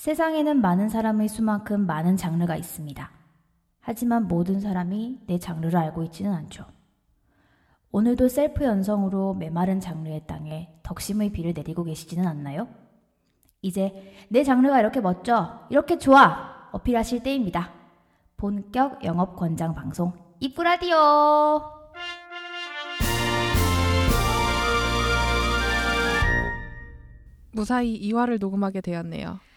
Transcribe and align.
세상에는 0.00 0.62
많은 0.62 0.88
사람의 0.88 1.28
수만큼 1.28 1.84
많은 1.84 2.16
장르가 2.16 2.56
있습니다. 2.56 3.10
하지만 3.80 4.28
모든 4.28 4.58
사람이 4.58 5.18
내 5.26 5.38
장르를 5.38 5.78
알고 5.78 6.04
있지는 6.04 6.32
않죠. 6.32 6.64
오늘도 7.92 8.28
셀프 8.28 8.64
연성으로 8.64 9.34
메마른 9.34 9.78
장르의 9.78 10.22
땅에 10.26 10.72
덕심의 10.84 11.32
비를 11.32 11.52
내리고 11.52 11.84
계시지는 11.84 12.26
않나요? 12.26 12.66
이제 13.60 14.14
내 14.30 14.42
장르가 14.42 14.80
이렇게 14.80 15.02
멋져, 15.02 15.66
이렇게 15.68 15.98
좋아 15.98 16.70
어필하실 16.72 17.22
때입니다. 17.22 17.70
본격 18.38 19.04
영업 19.04 19.36
권장 19.36 19.74
방송 19.74 20.14
입구라디오! 20.38 21.60
무사히 27.52 28.00
2화를 28.00 28.40
녹음하게 28.40 28.80
되었네요. 28.80 29.49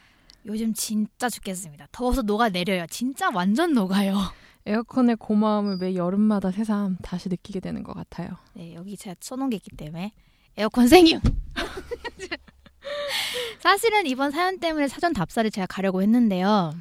요즘 0.45 0.73
진짜 0.73 1.29
죽겠습니다. 1.29 1.87
더워서 1.91 2.21
녹아 2.21 2.49
내려요. 2.49 2.85
진짜 2.89 3.29
완전 3.29 3.73
녹아요. 3.73 4.15
에어컨의 4.65 5.17
고마움을 5.17 5.77
매 5.77 5.95
여름마다 5.95 6.51
새삼 6.51 6.97
다시 7.01 7.29
느끼게 7.29 7.59
되는 7.59 7.83
것 7.83 7.93
같아요. 7.93 8.37
네, 8.53 8.73
여기 8.75 8.95
제가 8.95 9.15
쳐놓은 9.19 9.49
게 9.49 9.57
있기 9.57 9.75
때문에 9.75 10.13
에어컨 10.57 10.87
생유. 10.87 11.19
사실은 13.59 14.05
이번 14.05 14.31
사연 14.31 14.59
때문에 14.59 14.87
사전 14.87 15.13
답사를 15.13 15.49
제가 15.51 15.67
가려고 15.67 16.01
했는데요. 16.01 16.73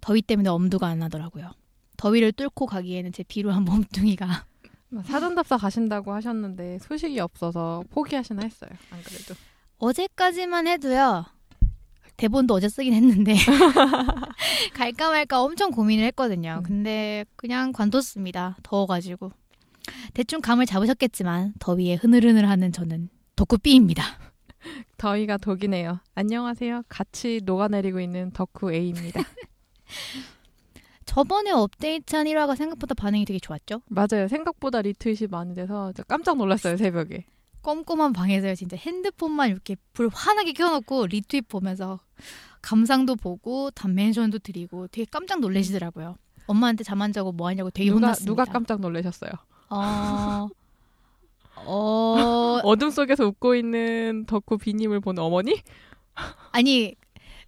더위 0.00 0.22
때문에 0.22 0.48
엄두가 0.48 0.86
안 0.86 1.00
나더라고요. 1.00 1.50
더위를 1.96 2.32
뚫고 2.32 2.66
가기에는 2.66 3.12
제 3.12 3.22
비루한 3.22 3.64
몸뚱이가 3.64 4.44
사전 5.04 5.34
답사 5.34 5.56
가신다고 5.56 6.12
하셨는데 6.12 6.78
소식이 6.80 7.18
없어서 7.20 7.82
포기하시나 7.90 8.42
했어요. 8.42 8.70
안 8.90 9.02
그래도 9.02 9.34
어제까지만 9.78 10.66
해도요. 10.68 11.24
대본도 12.16 12.54
어제 12.54 12.68
쓰긴 12.68 12.94
했는데 12.94 13.34
갈까 14.74 15.10
말까 15.10 15.42
엄청 15.42 15.70
고민을 15.70 16.04
했거든요. 16.06 16.56
음. 16.58 16.62
근데 16.62 17.24
그냥 17.36 17.72
관뒀습니다. 17.72 18.56
더워가지고 18.62 19.32
대충 20.14 20.40
감을 20.40 20.66
잡으셨겠지만 20.66 21.54
더위에 21.58 21.94
흐느흐느하는 21.94 22.72
저는 22.72 23.08
덕후 23.36 23.58
B입니다. 23.58 24.02
더위가 24.96 25.36
독이네요. 25.36 26.00
안녕하세요. 26.14 26.82
같이 26.88 27.40
녹아내리고 27.44 28.00
있는 28.00 28.30
덕후 28.32 28.72
A입니다. 28.72 29.20
저번에 31.04 31.50
업데이트한 31.50 32.26
1화가 32.26 32.56
생각보다 32.56 32.94
반응이 32.94 33.24
되게 33.24 33.38
좋았죠? 33.38 33.82
맞아요. 33.88 34.26
생각보다 34.28 34.82
리트윗이 34.82 35.28
많이 35.30 35.54
돼서 35.54 35.92
저 35.94 36.02
깜짝 36.02 36.36
놀랐어요. 36.36 36.76
새벽에. 36.76 37.26
꼼꼼한 37.62 38.12
방에서요. 38.12 38.54
진짜 38.54 38.76
핸드폰만 38.76 39.50
이렇게 39.50 39.76
불 39.92 40.08
환하게 40.12 40.52
켜놓고 40.52 41.06
리트윗 41.06 41.48
보면서 41.48 42.00
감상도 42.62 43.16
보고 43.16 43.70
단멘션도 43.70 44.40
드리고 44.40 44.88
되게 44.88 45.06
깜짝 45.10 45.40
놀라시더라고요. 45.40 46.16
엄마한테 46.46 46.84
잠 46.84 47.02
안 47.02 47.12
자고 47.12 47.32
뭐 47.32 47.48
하냐고 47.48 47.70
되게 47.70 47.90
누가 47.90 48.06
혼났습니다. 48.06 48.30
누가 48.30 48.44
깜짝 48.44 48.80
놀라셨어요? 48.80 49.30
어... 49.70 50.48
어... 51.66 52.60
어둠 52.64 52.90
속에서 52.90 53.24
웃고 53.26 53.54
있는 53.56 54.24
덕후 54.26 54.58
비님을 54.58 55.00
본 55.00 55.18
어머니? 55.18 55.60
아니 56.52 56.94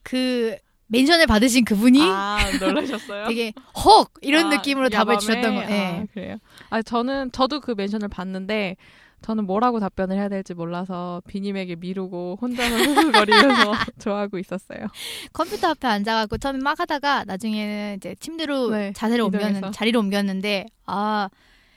그 0.02 0.56
멘션을 0.88 1.26
받으신 1.26 1.64
그분이 1.64 2.00
아 2.02 2.38
놀라셨어요? 2.60 3.26
되게 3.28 3.52
헉 3.76 4.10
이런 4.22 4.46
아, 4.46 4.56
느낌으로 4.56 4.88
답을 4.88 5.14
야밤에? 5.14 5.18
주셨던 5.18 5.54
거. 5.54 5.60
아, 5.60 5.70
예. 5.70 6.06
그래요. 6.12 6.36
아 6.70 6.82
저는 6.82 7.30
저도 7.32 7.60
그 7.60 7.72
멘션을 7.76 8.08
봤는데 8.08 8.76
저는 9.22 9.44
뭐라고 9.46 9.80
답변을 9.80 10.16
해야 10.16 10.28
될지 10.28 10.54
몰라서 10.54 11.20
비님에게 11.26 11.76
미루고 11.76 12.38
혼자서 12.40 12.76
흐흐거리면서 12.76 13.72
좋아하고 13.98 14.38
있었어요. 14.38 14.86
컴퓨터 15.32 15.68
앞에 15.68 15.86
앉아갖고 15.88 16.38
처음에 16.38 16.58
막 16.58 16.78
하다가 16.78 17.24
나중에는 17.24 17.96
이제 17.96 18.14
침대로 18.20 18.70
네, 18.70 18.92
자세를 18.94 19.24
옮겼는. 19.24 19.72
자리를 19.72 19.98
옮겼는데 19.98 20.66
아 20.86 21.28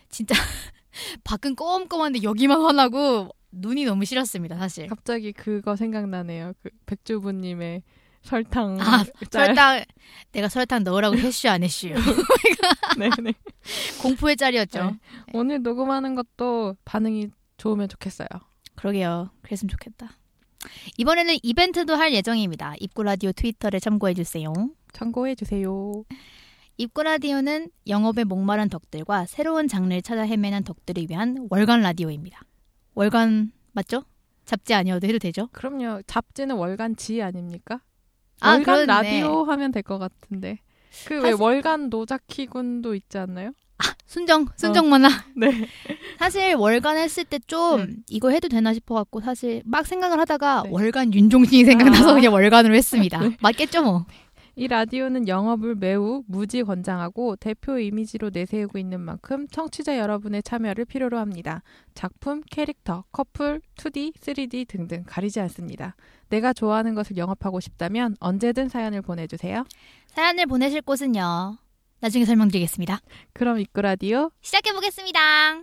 진짜 0.09 0.35
밖은 1.23 1.55
껌껌한데 1.55 2.23
여기만 2.23 2.61
환하고 2.61 3.29
눈이 3.51 3.85
너무 3.85 4.05
싫었습니다 4.05 4.57
사실. 4.57 4.87
갑자기 4.87 5.33
그거 5.33 5.75
생각나네요. 5.75 6.53
그 6.61 6.69
백주부님의 6.85 7.83
설탕 8.23 8.79
아 8.79 9.03
짤. 9.29 9.47
설탕 9.47 9.83
내가 10.31 10.47
설탕 10.49 10.83
넣으라고 10.83 11.17
했슈 11.17 11.49
안 11.49 11.63
했슈 11.63 11.89
네네. 12.97 13.33
공포의 14.01 14.37
짤이었죠. 14.37 14.83
네. 14.83 14.99
오늘 15.33 15.61
녹음하는 15.61 16.15
것도 16.15 16.75
반응이 16.85 17.29
좋으면 17.57 17.89
좋겠어요. 17.89 18.27
그러게요. 18.75 19.31
그랬으면 19.41 19.69
좋겠다. 19.69 20.17
이번에는 20.97 21.37
이벤트도 21.41 21.95
할 21.95 22.13
예정입니다. 22.13 22.75
입구 22.79 23.03
라디오 23.03 23.31
트위터를 23.31 23.79
참고해 23.79 24.13
주세요. 24.13 24.51
참고해 24.93 25.35
주세요. 25.35 26.03
입구 26.77 27.03
라디오는 27.03 27.69
영업에 27.87 28.23
목마른 28.23 28.69
덕들과 28.69 29.25
새로운 29.25 29.67
장르를 29.67 30.01
찾아 30.01 30.23
헤매는 30.23 30.63
덕들을 30.63 31.07
위한 31.09 31.47
월간 31.49 31.81
라디오입니다. 31.81 32.41
월간 32.95 33.51
맞죠? 33.71 34.03
잡지 34.45 34.73
아니어도 34.73 35.07
해도 35.07 35.17
되죠? 35.19 35.47
그럼요. 35.51 36.01
잡지는 36.07 36.55
월간 36.55 36.95
지 36.95 37.21
아닙니까? 37.21 37.81
아, 38.39 38.51
월간 38.53 38.63
그렇네. 38.63 38.85
라디오 38.85 39.43
하면 39.43 39.71
될 39.71 39.83
것 39.83 39.97
같은데. 39.99 40.59
그왜 41.07 41.21
사실- 41.31 41.35
월간 41.41 41.89
노자키군도 41.89 42.95
있지 42.95 43.17
않나요? 43.17 43.51
순정 44.05 44.45
순정 44.57 44.89
만화. 44.89 45.07
네. 45.35 45.67
사실 46.19 46.53
월간 46.55 46.97
했을 46.97 47.23
때좀 47.23 47.79
음. 47.79 47.95
이거 48.09 48.29
해도 48.29 48.47
되나 48.47 48.73
싶어 48.73 48.93
갖고 48.95 49.21
사실 49.21 49.61
막 49.65 49.87
생각을 49.87 50.19
하다가 50.19 50.63
네. 50.65 50.69
월간 50.71 51.13
윤종신이 51.13 51.63
생각나서 51.65 52.11
아. 52.11 52.13
그냥 52.13 52.33
월간으로 52.33 52.75
했습니다. 52.75 53.19
네. 53.21 53.37
맞겠죠 53.41 53.81
뭐. 53.83 54.05
이 54.55 54.67
라디오는 54.67 55.27
영업을 55.27 55.75
매우 55.75 56.23
무지 56.27 56.63
권장하고 56.63 57.37
대표 57.37 57.79
이미지로 57.79 58.31
내세우고 58.33 58.77
있는 58.77 58.99
만큼 58.99 59.47
청취자 59.47 59.97
여러분의 59.97 60.43
참여를 60.43 60.85
필요로 60.85 61.17
합니다. 61.17 61.63
작품, 61.93 62.41
캐릭터, 62.49 63.05
커플, 63.11 63.61
2D, 63.77 64.13
3D 64.15 64.67
등등 64.67 65.03
가리지 65.07 65.39
않습니다. 65.41 65.95
내가 66.29 66.51
좋아하는 66.53 66.95
것을 66.95 67.17
영업하고 67.17 67.59
싶다면 67.59 68.15
언제든 68.19 68.69
사연을 68.69 69.01
보내주세요. 69.01 69.65
사연을 70.07 70.45
보내실 70.47 70.81
곳은요. 70.81 71.57
나중에 72.01 72.25
설명드리겠습니다. 72.25 72.99
그럼 73.33 73.59
이끄 73.59 73.79
라디오 73.79 74.31
시작해 74.41 74.73
보겠습니다. 74.73 75.61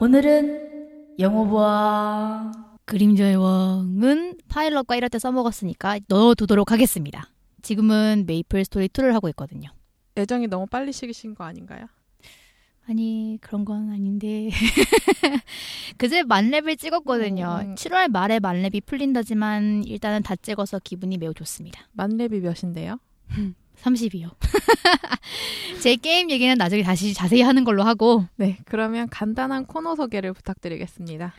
오늘은 0.00 1.18
영어부와 1.18 2.73
그림자의 2.86 3.36
왕은 3.36 4.38
파일럿과 4.48 4.96
1화 4.96 5.10
때 5.10 5.18
써먹었으니까 5.18 6.00
넣어두도록 6.08 6.70
하겠습니다. 6.70 7.30
지금은 7.62 8.24
메이플 8.26 8.64
스토리 8.64 8.88
2를 8.88 9.12
하고 9.12 9.28
있거든요. 9.30 9.70
애정이 10.16 10.48
너무 10.48 10.66
빨리 10.66 10.92
식으신 10.92 11.34
거 11.34 11.44
아닌가요? 11.44 11.86
아니 12.86 13.38
그런 13.40 13.64
건 13.64 13.90
아닌데 13.90 14.50
그제 15.96 16.22
만렙을 16.24 16.76
찍었거든요. 16.76 17.60
음, 17.62 17.70
음. 17.70 17.74
7월 17.74 18.08
말에 18.10 18.40
만렙이 18.40 18.82
풀린다지만 18.84 19.84
일단은 19.84 20.22
다 20.22 20.36
찍어서 20.36 20.80
기분이 20.80 21.16
매우 21.16 21.32
좋습니다. 21.32 21.88
만렙이 21.92 22.40
몇인데요? 22.40 22.98
30이요. 23.80 24.30
제 25.80 25.96
게임 25.96 26.30
얘기는 26.30 26.54
나중에 26.56 26.82
다시 26.82 27.14
자세히 27.14 27.40
하는 27.40 27.64
걸로 27.64 27.82
하고 27.82 28.26
네, 28.36 28.58
그러면 28.66 29.08
간단한 29.08 29.66
코너 29.66 29.96
소개를 29.96 30.32
부탁드리겠습니다. 30.34 31.32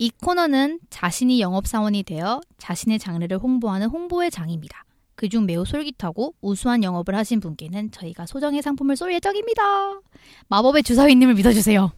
이 0.00 0.10
코너는 0.18 0.80
자신이 0.88 1.42
영업사원이 1.42 2.04
되어 2.04 2.40
자신의 2.56 2.98
장르를 2.98 3.36
홍보하는 3.36 3.88
홍보의 3.88 4.30
장입니다. 4.30 4.86
그중 5.14 5.44
매우 5.44 5.66
솔깃하고 5.66 6.36
우수한 6.40 6.82
영업을 6.82 7.14
하신 7.14 7.38
분께는 7.38 7.90
저희가 7.90 8.24
소정의 8.24 8.62
상품을 8.62 8.96
쏠 8.96 9.12
예정입니다. 9.12 10.00
마법의 10.48 10.84
주사위님을 10.84 11.34
믿어주세요. 11.34 11.92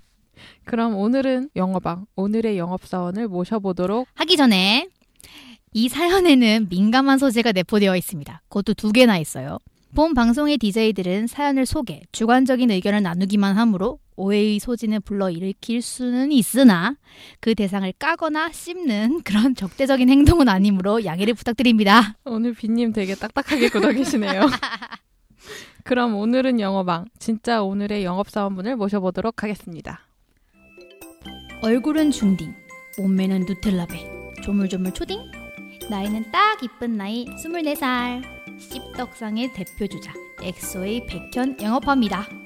그럼 0.65 0.97
오늘은 0.97 1.51
영어방, 1.55 2.07
오늘의 2.17 2.59
영업사원을 2.59 3.29
모셔보도록 3.29 4.09
하기 4.15 4.37
전에 4.37 4.89
이 5.73 5.88
사연에는 5.88 6.67
민감한 6.71 7.19
소재가 7.19 7.53
내포되어 7.53 7.97
있습니다. 7.97 8.43
그것도 8.49 8.75
두 8.75 8.91
개나 8.91 9.19
있어요. 9.19 9.59
본 9.94 10.12
방송의 10.15 10.59
DJ들은 10.59 11.29
사연을 11.29 11.67
소개, 11.67 12.03
주관적인 12.11 12.69
의견을 12.69 13.05
나누기만 13.05 13.56
하므로 13.56 14.00
오해의 14.17 14.59
소진을 14.59 15.00
불러일으킬 15.00 15.82
수는 15.82 16.32
있으나 16.32 16.97
그 17.41 17.55
대상을 17.55 17.91
까거나 17.99 18.53
씹는 18.53 19.23
그런 19.25 19.55
적대적인 19.55 20.09
행동은 20.09 20.49
아니므로 20.49 21.05
양해를 21.05 21.35
부탁드립니다. 21.35 22.17
오늘 22.25 22.55
비님 22.55 22.93
되게 22.93 23.14
딱딱하게 23.14 23.69
굳어 23.70 23.93
계시네요. 23.93 24.47
그럼 25.85 26.17
오늘은 26.17 26.61
영어방, 26.61 27.06
진짜 27.19 27.62
오늘의 27.62 28.05
영업사원분을 28.05 28.76
모셔보도록 28.76 29.43
하겠습니다. 29.43 30.00
얼굴은 31.62 32.12
중딩, 32.12 32.55
몸매는 32.99 33.47
누텔라배, 33.47 34.35
조물조물 34.44 34.93
초딩, 34.93 35.19
나이는 35.91 36.31
딱 36.31 36.62
이쁜 36.62 36.97
나이 36.97 37.25
24살, 37.25 38.23
씹덕상의 38.59 39.53
대표주자 39.55 40.12
엑소의 40.43 41.06
백현 41.06 41.61
영업합니다. 41.61 42.42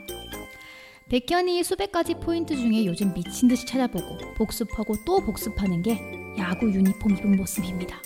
백현이 1.09 1.63
수백 1.63 1.93
가지 1.93 2.15
포인트 2.15 2.57
중에 2.57 2.85
요즘 2.85 3.15
미친 3.15 3.49
듯이 3.49 3.65
찾아보고 3.65 4.35
복습하고 4.35 4.97
또 5.05 5.21
복습하는 5.21 5.81
게 5.81 6.01
야구 6.37 6.67
유니폼 6.67 7.13
입은 7.13 7.37
모습입니다. 7.37 8.03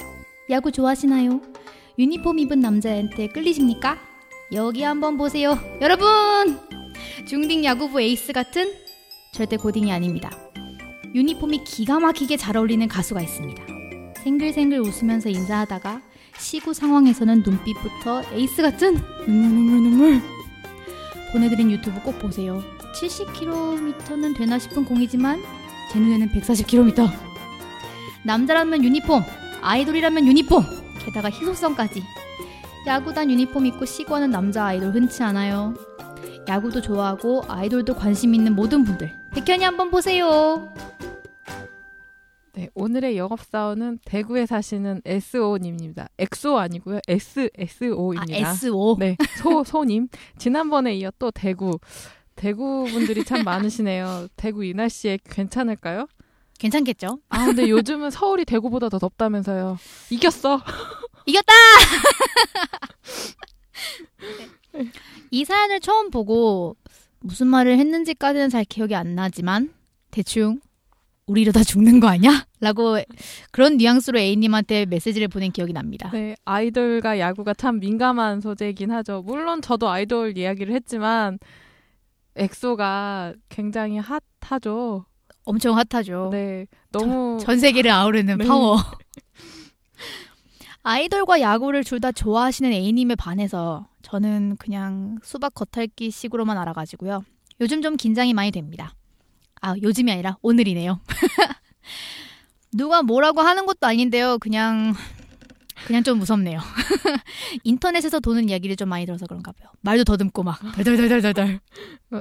야구 0.50 0.70
좋아하시나요? 0.70 1.40
유니폼 1.98 2.38
입은 2.40 2.60
남자한테 2.60 3.28
끌리십니까? 3.28 3.96
여기 4.52 4.82
한번 4.82 5.16
보세요. 5.16 5.58
여러분! 5.80 6.60
중딩 7.26 7.64
야구부 7.64 8.02
에이스 8.02 8.34
같은 8.34 8.70
절대 9.32 9.56
고딩이 9.56 9.90
아닙니다. 9.90 10.30
유니폼이 11.14 11.64
기가 11.64 12.00
막히게 12.00 12.36
잘 12.36 12.58
어울리는 12.58 12.86
가수가 12.86 13.22
있습니다. 13.22 13.64
생글생글 14.22 14.78
웃으면서 14.78 15.30
인사하다가 15.30 16.02
시구 16.38 16.74
상황에서는 16.74 17.44
눈빛부터 17.44 18.24
에이스 18.34 18.60
같은 18.60 18.98
눈물 19.26 19.48
눈물 19.48 19.80
눈물 19.80 20.22
보내드린 21.32 21.70
유튜브 21.70 21.98
꼭 22.02 22.18
보세요. 22.18 22.62
70km는 22.94 24.36
되나 24.36 24.58
싶은 24.58 24.84
공이지만 24.84 25.42
제 25.92 25.98
눈에는 25.98 26.28
140km. 26.30 27.10
남자라면 28.24 28.84
유니폼, 28.84 29.22
아이돌이라면 29.62 30.26
유니폼, 30.26 30.64
게다가 31.04 31.30
희소성까지. 31.30 32.02
야구단 32.86 33.30
유니폼 33.30 33.66
입고 33.66 33.84
시구하는 33.84 34.30
남자 34.30 34.64
아이돌 34.66 34.92
흔치 34.92 35.22
않아요. 35.22 35.74
야구도 36.48 36.80
좋아하고 36.80 37.42
아이돌도 37.46 37.94
관심 37.94 38.34
있는 38.34 38.56
모든 38.56 38.84
분들 38.84 39.12
백현이 39.34 39.62
한번 39.62 39.90
보세요. 39.90 40.72
네, 42.54 42.68
오늘의 42.74 43.16
영업 43.16 43.40
사원은 43.40 44.00
대구에 44.04 44.46
사시는 44.46 45.02
SO님입니다. 45.04 46.08
엑소 46.18 46.58
아니고요. 46.58 46.98
S, 47.06 47.48
SO입니다. 47.56 48.48
아, 48.48 48.50
SO. 48.50 48.96
네, 48.98 49.16
소, 49.38 49.62
소님. 49.62 50.08
지난번에 50.36 50.94
이어 50.96 51.10
또 51.18 51.30
대구. 51.30 51.78
대구 52.36 52.86
분들이 52.90 53.24
참 53.24 53.42
많으시네요. 53.44 54.28
대구 54.36 54.64
이 54.64 54.74
날씨에 54.74 55.18
괜찮을까요? 55.24 56.06
괜찮겠죠? 56.58 57.18
아, 57.28 57.46
근데 57.46 57.68
요즘은 57.68 58.10
서울이 58.10 58.44
대구보다 58.44 58.88
더 58.88 58.98
덥다면서요. 58.98 59.78
이겼어. 60.10 60.60
이겼다! 61.26 61.52
이 65.30 65.44
사연을 65.44 65.80
처음 65.80 66.10
보고 66.10 66.76
무슨 67.20 67.46
말을 67.46 67.78
했는지까지는 67.78 68.50
잘 68.50 68.64
기억이 68.64 68.94
안 68.94 69.14
나지만 69.14 69.72
대충 70.10 70.60
우리 71.26 71.42
이러다 71.42 71.62
죽는 71.62 72.00
거 72.00 72.08
아니야? 72.08 72.44
라고 72.60 72.98
그런 73.52 73.76
뉘앙스로 73.76 74.18
A님한테 74.18 74.86
메시지를 74.86 75.28
보낸 75.28 75.52
기억이 75.52 75.72
납니다. 75.72 76.10
네, 76.12 76.34
아이돌과 76.44 77.20
야구가 77.20 77.54
참 77.54 77.78
민감한 77.78 78.40
소재이긴 78.40 78.90
하죠. 78.90 79.22
물론 79.24 79.62
저도 79.62 79.88
아이돌 79.88 80.36
이야기를 80.36 80.74
했지만 80.74 81.38
엑소가 82.36 83.34
굉장히 83.48 83.98
핫하죠. 83.98 85.04
엄청 85.44 85.76
핫하죠. 85.76 86.28
네, 86.32 86.66
너무 86.92 87.38
전 87.40 87.58
세계를 87.58 87.90
아우르는 87.90 88.38
네. 88.38 88.46
파워. 88.46 88.76
아이돌과 90.82 91.40
야구를 91.40 91.84
둘 91.84 92.00
다 92.00 92.10
좋아하시는 92.12 92.72
A님에 92.72 93.14
반해서 93.14 93.86
저는 94.02 94.56
그냥 94.58 95.18
수박 95.22 95.52
겉핥기 95.54 96.10
식으로만 96.10 96.56
알아가지고요. 96.56 97.22
요즘 97.60 97.82
좀 97.82 97.96
긴장이 97.96 98.32
많이 98.32 98.50
됩니다. 98.50 98.94
아, 99.60 99.74
요즘이 99.82 100.10
아니라 100.10 100.38
오늘이네요. 100.40 101.00
누가 102.72 103.02
뭐라고 103.02 103.42
하는 103.42 103.66
것도 103.66 103.86
아닌데요. 103.86 104.38
그냥 104.38 104.94
그냥 105.86 106.02
좀 106.02 106.18
무섭네요. 106.18 106.60
인터넷에서 107.64 108.20
도는 108.20 108.48
이야기를 108.48 108.76
좀 108.76 108.88
많이 108.88 109.06
들어서 109.06 109.26
그런가 109.26 109.52
봐요. 109.52 109.68
말도 109.80 110.04
더듬고 110.04 110.42
막 110.42 110.60
덜덜덜덜덜. 110.74 111.60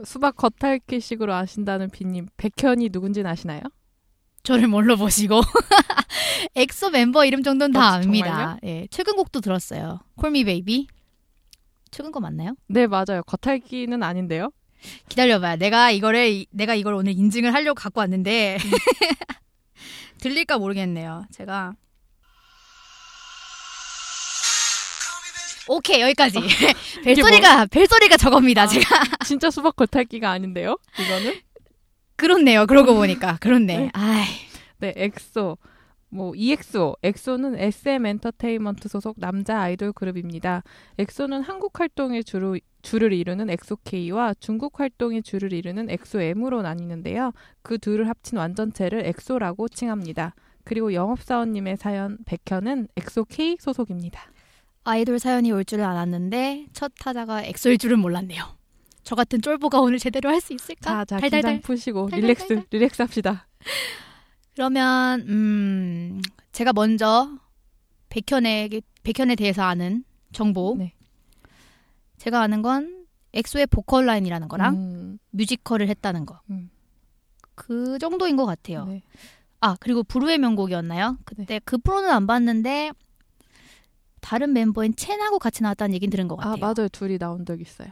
수박 0.06 0.35
겉핥기식으로 0.38 1.33
아신다는 1.33 1.89
비님 1.89 2.27
백현이 2.38 2.89
누군지는 2.91 3.29
아시나요? 3.29 3.61
저를 4.44 4.67
뭘로 4.67 4.95
보시고 4.95 5.41
엑소 6.56 6.91
멤버 6.91 7.25
이름 7.25 7.44
정도는 7.44 7.73
다 7.73 7.79
어, 7.79 7.94
압니다. 7.95 8.27
정말요? 8.29 8.57
예, 8.63 8.88
최근 8.89 9.15
곡도 9.15 9.41
들었어요. 9.41 10.00
Call 10.15 10.36
Me 10.36 10.45
Baby. 10.45 10.88
최근 11.91 12.12
거 12.12 12.19
맞나요? 12.19 12.55
네, 12.67 12.88
맞아요. 12.88 13.23
겉핥기는 13.25 14.01
아닌데요. 14.01 14.51
기다려봐요. 15.09 15.57
내가 15.57 15.91
이거를 15.91 16.29
이- 16.29 16.47
내가 16.51 16.73
이걸 16.75 16.94
오늘 16.94 17.12
인증을 17.13 17.53
하려고 17.53 17.75
갖고 17.75 18.00
왔는데 18.00 18.57
음. 18.63 18.71
들릴까 20.19 20.57
모르겠네요. 20.57 21.25
제가 21.31 21.73
오케이 25.69 26.01
여기까지 26.01 26.39
벨소리가 27.06 27.68
벨소리가 27.68 28.18
저겁니다. 28.18 28.63
아. 28.63 28.68
제가 28.68 29.04
진짜 29.24 29.51
수박 29.51 29.75
겉핥기가 29.75 30.30
아닌데요. 30.30 30.77
이거는 31.00 31.36
그렇네요. 32.16 32.66
그러고 32.66 32.95
보니까 32.95 33.38
그렇네. 33.39 33.77
네. 33.77 33.89
아이 33.94 34.25
네, 34.80 34.94
엑소. 34.95 35.57
뭐 36.12 36.33
EXO, 36.36 36.95
엑소는 37.04 37.60
SM 37.60 38.04
엔터테인먼트 38.04 38.89
소속 38.89 39.19
남자 39.19 39.60
아이돌 39.60 39.94
그룹입니다. 39.94 40.63
엑소는 40.98 41.44
한국 41.44 41.80
활동의 41.80 42.24
주로 42.24 42.57
주를 42.81 43.13
이루는 43.13 43.51
엑소K와 43.51 44.33
중국 44.39 44.80
활동의 44.80 45.22
주를 45.22 45.54
이루는 45.54 45.92
엑소M으로 45.92 46.63
나뉘는데요. 46.63 47.31
그 47.62 47.77
둘을 47.77 48.10
합친 48.10 48.39
완전체를 48.39 49.06
엑소라고 49.06 49.68
칭합니다. 49.68 50.33
그리고 50.63 50.95
영업사원님의 50.95 51.77
사연 51.77 52.18
백현은 52.25 52.88
엑소K 52.98 53.57
소속입니다. 53.60 54.31
아이돌 54.83 55.19
사연이 55.19 55.51
올 55.51 55.63
줄은 55.65 55.83
알았는데 55.85 56.67
첫 56.73 56.91
타자가 56.99 57.43
엑소일 57.43 57.77
줄은 57.77 57.99
몰랐네요. 57.99 58.43
저 59.03 59.15
같은 59.15 59.41
쫄보가 59.41 59.79
오늘 59.81 59.99
제대로 59.99 60.29
할 60.29 60.39
수 60.41 60.53
있을까? 60.53 60.81
자, 60.81 61.05
자, 61.05 61.17
달달달. 61.19 61.53
긴장 61.53 61.61
푸시고 61.61 62.09
달달달. 62.09 62.21
relax, 62.21 62.68
relax 62.71 63.01
합시다. 63.01 63.47
그러면 64.53 65.21
음 65.27 66.21
제가 66.51 66.73
먼저 66.73 67.29
백현에 68.09 68.69
백현에 69.03 69.35
대해서 69.35 69.63
아는 69.63 70.03
정보. 70.31 70.75
네. 70.77 70.93
제가 72.17 72.41
아는 72.41 72.61
건 72.61 73.05
엑소의 73.33 73.67
보컬 73.67 74.05
라인이라는 74.05 74.47
거랑 74.47 74.75
음, 74.75 75.19
뮤지컬을 75.31 75.87
했다는 75.89 76.25
거. 76.25 76.41
음. 76.49 76.69
그 77.55 77.97
정도인 77.99 78.35
것 78.35 78.45
같아요. 78.45 78.85
네. 78.85 79.01
아 79.61 79.75
그리고 79.79 80.03
불후의 80.03 80.38
명곡이었나요? 80.39 81.17
그때 81.25 81.59
그 81.63 81.77
프로는 81.77 82.09
안 82.09 82.27
봤는데 82.27 82.91
다른 84.21 84.54
멤버인 84.54 84.95
첸하고 84.95 85.39
같이 85.39 85.63
나왔다는 85.63 85.94
얘기는 85.95 86.10
들은 86.10 86.27
것 86.27 86.36
아, 86.39 86.50
같아요. 86.56 86.60
맞아요. 86.60 86.88
둘이 86.89 87.18
나온 87.18 87.45
적 87.45 87.60
있어요. 87.62 87.89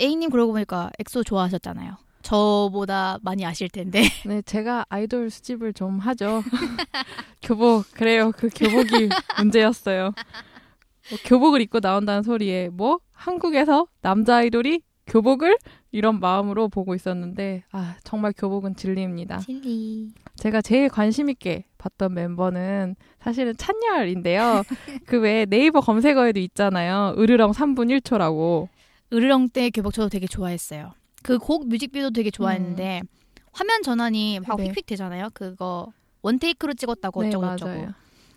A님 0.00 0.30
그러고 0.30 0.52
보니까 0.52 0.90
엑소 0.98 1.24
좋아하셨잖아요. 1.24 1.96
저보다 2.22 3.18
많이 3.22 3.44
아실 3.46 3.68
텐데. 3.68 4.02
네, 4.26 4.42
제가 4.42 4.84
아이돌 4.88 5.30
수집을 5.30 5.72
좀 5.72 5.98
하죠. 5.98 6.42
교복, 7.42 7.90
그래요. 7.92 8.32
그 8.36 8.48
교복이 8.54 9.08
문제였어요. 9.38 10.12
뭐 11.10 11.18
교복을 11.24 11.60
입고 11.62 11.80
나온다는 11.80 12.22
소리에 12.22 12.68
뭐 12.68 13.00
한국에서 13.12 13.86
남자 14.00 14.36
아이돌이 14.36 14.82
교복을 15.06 15.56
이런 15.92 16.20
마음으로 16.20 16.68
보고 16.68 16.94
있었는데 16.94 17.64
아 17.72 17.96
정말 18.04 18.32
교복은 18.36 18.76
진리입니다. 18.76 19.38
진리. 19.38 20.12
제가 20.36 20.62
제일 20.62 20.88
관심 20.88 21.28
있게 21.30 21.64
봤던 21.80 22.14
멤버는 22.14 22.94
사실은 23.20 23.54
찬열인데요. 23.56 24.62
그 25.06 25.18
외에 25.20 25.46
네이버 25.46 25.80
검색어에도 25.80 26.38
있잖아요. 26.40 27.14
으르렁 27.18 27.52
3분 27.52 28.00
1초라고. 28.00 28.68
으르렁 29.12 29.48
때 29.48 29.70
교복 29.70 29.92
저도 29.92 30.08
되게 30.08 30.26
좋아했어요. 30.26 30.92
그 31.22 31.38
곡 31.38 31.66
뮤직비디오 31.68 32.10
되게 32.10 32.30
좋아했는데 32.30 33.02
화면 33.52 33.82
전환이 33.82 34.40
막 34.46 34.56
네. 34.58 34.68
휙휙 34.68 34.86
되잖아요. 34.86 35.28
그거 35.34 35.92
원테이크로 36.22 36.74
찍었다고 36.74 37.22
네, 37.22 37.28
어쩌고 37.28 37.46
저쩌고. 37.46 37.70
맞아요. 37.70 37.92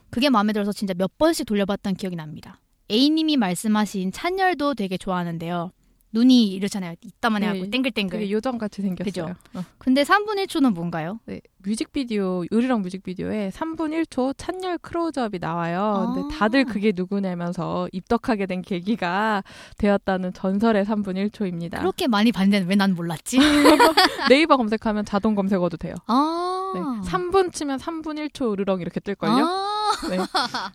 그게 0.10 0.30
마음에 0.30 0.54
들어서 0.54 0.72
진짜 0.72 0.94
몇 0.94 1.18
번씩 1.18 1.46
돌려봤던 1.46 1.96
기억이 1.96 2.16
납니다. 2.16 2.60
A님이 2.92 3.38
말씀하신 3.38 4.12
찬열도 4.12 4.74
되게 4.76 4.98
좋아하는데요. 4.98 5.72
눈이 6.14 6.48
이렇잖아요. 6.50 6.94
이따만 7.02 7.42
네, 7.42 7.48
해갖고 7.50 7.70
땡글땡글. 7.72 8.30
요정같이 8.32 8.82
생겼어요. 8.84 9.04
그죠? 9.34 9.36
어. 9.60 9.64
근데 9.80 10.04
3분 10.04 10.36
1초는 10.46 10.74
뭔가요? 10.74 11.20
네, 11.26 11.42
뮤직비디오 11.58 12.44
으르렁 12.54 12.82
뮤직비디오에 12.84 13.50
3분 13.50 14.06
1초 14.06 14.36
찬열 14.38 14.78
클로즈업이 14.78 15.40
나와요. 15.40 16.14
근데 16.14 16.36
아. 16.36 16.38
다들 16.40 16.66
그게 16.66 16.92
누구냐면서 16.96 17.88
입덕하게 17.92 18.46
된 18.46 18.62
계기가 18.62 19.44
되었다는 19.78 20.34
전설의 20.34 20.86
3분 20.86 21.16
1초입니다. 21.32 21.80
그렇게 21.80 22.08
많이 22.08 22.32
봤는데 22.32 22.66
왜 22.70 22.76
난 22.76 22.94
몰랐지? 22.96 23.38
네이버 24.30 24.58
검색하면 24.58 25.06
자동 25.06 25.36
검색어도 25.36 25.78
돼요. 25.78 25.96
아. 26.08 26.72
네, 26.76 27.10
3분 27.10 27.54
치면 27.54 27.78
3분 27.80 28.30
1초 28.30 28.52
으르렁 28.54 28.82
이렇게 28.82 29.00
뜰걸요? 29.00 29.32
아. 29.32 29.94
네. 30.10 30.18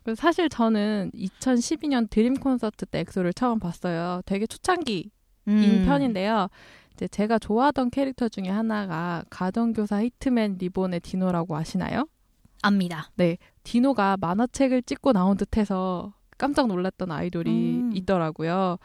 그래서 0.05 0.21
사실 0.21 0.49
저는 0.49 1.11
2012년 1.15 2.09
드림 2.11 2.35
콘서트 2.41 2.87
때 2.87 3.01
엑소를 3.01 3.33
처음 3.35 3.59
봤어요. 3.59 4.23
되게 4.27 4.47
초창기인 4.47 5.11
음. 5.53 5.85
편인데요. 5.87 6.49
이제 6.95 7.09
제가 7.09 7.39
좋아하던 7.39 7.91
캐릭터 7.91 8.29
중에 8.29 8.49
하나가 8.49 9.25
가정교사 9.31 10.03
히트맨 10.03 10.57
리본의 10.59 11.01
디노라고 11.01 11.57
아시나요? 11.57 12.07
압니다. 12.63 13.11
디노가 13.63 14.17
만화책을 14.21 14.83
찢고 14.83 15.13
나온 15.13 15.37
듯해서 15.37 16.13
깜짝 16.37 16.67
놀랐던 16.67 17.11
아이돌이 17.11 17.51
음. 17.51 17.91
있더라고요. 17.95 18.79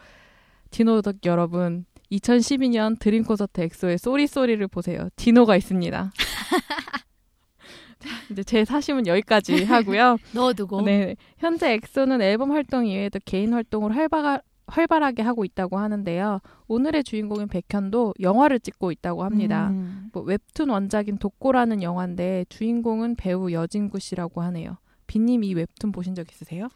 디노 0.70 1.02
덕 1.02 1.16
여러분, 1.24 1.84
2012년 2.10 2.98
드림 2.98 3.24
콘서트 3.24 3.60
엑소의 3.60 3.98
쏘리 3.98 4.26
쏘리를 4.26 4.66
보세요. 4.68 5.08
디노가 5.16 5.56
있습니다. 5.56 6.12
이제 8.30 8.44
제 8.44 8.64
사심은 8.64 9.06
여기까지 9.06 9.64
하고요. 9.64 10.18
넣어두고. 10.34 10.82
네, 10.82 11.16
현재 11.38 11.72
엑소는 11.72 12.22
앨범 12.22 12.52
활동 12.52 12.86
이외에도 12.86 13.18
개인 13.24 13.52
활동을 13.52 13.96
활발, 13.96 14.40
활발하게 14.74 15.22
하고 15.22 15.44
있다고 15.44 15.78
하는데요. 15.78 16.40
오늘의 16.66 17.04
주인공인 17.04 17.46
백현도 17.48 18.14
영화를 18.20 18.58
찍고 18.58 18.90
있다고 18.90 19.22
합니다. 19.22 19.68
음. 19.68 20.10
뭐 20.12 20.22
웹툰 20.24 20.68
원작인 20.68 21.18
독고라는 21.18 21.82
영화인데 21.82 22.46
주인공은 22.48 23.14
배우 23.14 23.52
여진구 23.52 24.00
씨라고 24.00 24.42
하네요. 24.42 24.78
B님 25.06 25.44
이 25.44 25.54
웹툰 25.54 25.92
보신 25.92 26.14
적 26.16 26.28
있으세요? 26.30 26.68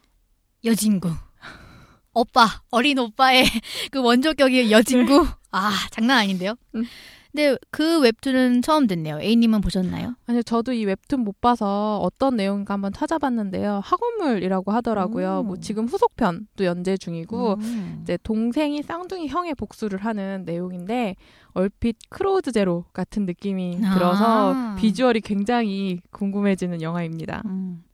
여진구. 0.64 1.10
오빠, 2.14 2.46
어린 2.70 2.98
오빠의 2.98 3.44
그 3.90 4.00
원조격이 4.00 4.70
여진구. 4.70 5.26
아, 5.50 5.70
장난 5.90 6.18
아닌데요? 6.18 6.54
음. 6.76 6.84
근데 7.32 7.56
그 7.70 8.00
웹툰은 8.00 8.62
처음 8.62 8.86
듣네요. 8.86 9.20
A님은 9.20 9.60
보셨나요? 9.60 10.14
아니요, 10.26 10.42
저도 10.42 10.72
이 10.72 10.84
웹툰 10.84 11.20
못 11.20 11.40
봐서 11.40 11.98
어떤 12.02 12.36
내용인가 12.36 12.74
한번 12.74 12.92
찾아봤는데요. 12.92 13.80
학원물이라고 13.84 14.72
하더라고요. 14.72 15.40
오. 15.40 15.42
뭐 15.42 15.56
지금 15.56 15.86
후속편도 15.86 16.64
연재 16.64 16.96
중이고 16.96 17.54
음. 17.60 18.00
이제 18.02 18.18
동생이 18.22 18.82
쌍둥이 18.82 19.28
형의 19.28 19.54
복수를 19.54 20.04
하는 20.04 20.44
내용인데 20.46 21.16
얼핏 21.52 21.96
크로우즈 22.08 22.52
제로 22.52 22.84
같은 22.92 23.26
느낌이 23.26 23.78
아. 23.84 23.94
들어서 23.94 24.76
비주얼이 24.78 25.20
굉장히 25.20 26.00
궁금해지는 26.10 26.80
영화입니다. 26.80 27.42
음. 27.44 27.84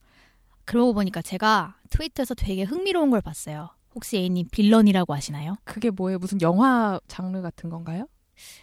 그러고 0.63 0.93
보니까 0.93 1.21
제가 1.21 1.75
트위터에서 1.89 2.35
되게 2.35 2.63
흥미로운 2.63 3.11
걸 3.11 3.21
봤어요. 3.21 3.69
혹시 3.93 4.17
A님 4.17 4.47
villain이라고 4.51 5.13
아시나요? 5.13 5.55
그게 5.63 5.89
뭐예요? 5.89 6.19
무슨 6.19 6.41
영화 6.41 6.99
장르 7.07 7.41
같은 7.41 7.69
건가요? 7.69 8.07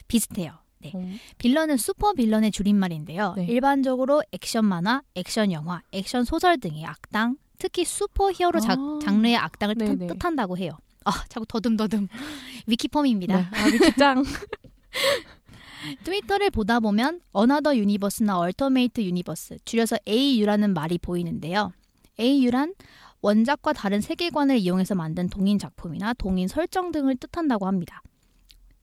비슷해요. 0.09 0.62
네. 0.83 0.93
음. 0.95 1.19
villain은 1.39 1.77
super 1.77 2.13
villain의 2.13 2.51
줄임말인데요. 2.51 3.35
네. 3.37 3.45
일반적으로 3.47 4.23
액션 4.33 4.65
만화, 4.65 5.03
액션 5.15 5.53
영화, 5.53 5.83
액션 5.93 6.25
소설 6.25 6.59
등의 6.59 6.85
악당, 6.85 7.37
특히 7.59 7.85
슈퍼 7.85 8.31
히어로 8.33 8.61
자- 8.61 8.73
아. 8.73 8.99
장르의 9.03 9.37
악당을 9.37 9.77
뜻- 9.77 9.85
네네. 9.85 10.07
뜻한다고 10.09 10.59
해요. 10.59 10.73
아, 11.05 11.13
자꾸 11.29 11.47
더듬더듬. 11.47 12.09
위키펌입니다. 12.67 13.37
네. 13.37 13.47
아, 13.53 13.65
위키짱. 13.67 14.25
트위터를 16.05 16.51
보다 16.51 16.79
보면 16.81 17.21
another 17.33 17.77
universe나 17.77 18.39
alternate 18.39 19.01
universe, 19.01 19.59
줄여서 19.65 19.97
AU라는 20.07 20.75
말이 20.75 20.99
보이는데요. 20.99 21.73
AU란 22.21 22.75
원작과 23.21 23.73
다른 23.73 24.01
세계관을 24.01 24.59
이용해서 24.59 24.95
만든 24.95 25.29
동인 25.29 25.59
작품이나 25.59 26.13
동인 26.15 26.47
설정 26.49 26.93
등을 26.93 27.17
뜻한다고 27.17 27.67
합니다. 27.67 28.03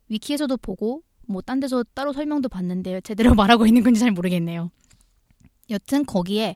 위키에서도 0.09 0.55
보고 0.57 1.03
뭐 1.29 1.41
딴 1.41 1.59
데서 1.59 1.83
따로 1.93 2.11
설명도 2.11 2.49
봤는데 2.49 3.01
제대로 3.01 3.33
말하고 3.35 3.65
있는 3.65 3.83
건지 3.83 3.99
잘 3.99 4.11
모르겠네요. 4.11 4.71
여튼 5.69 6.05
거기에 6.05 6.55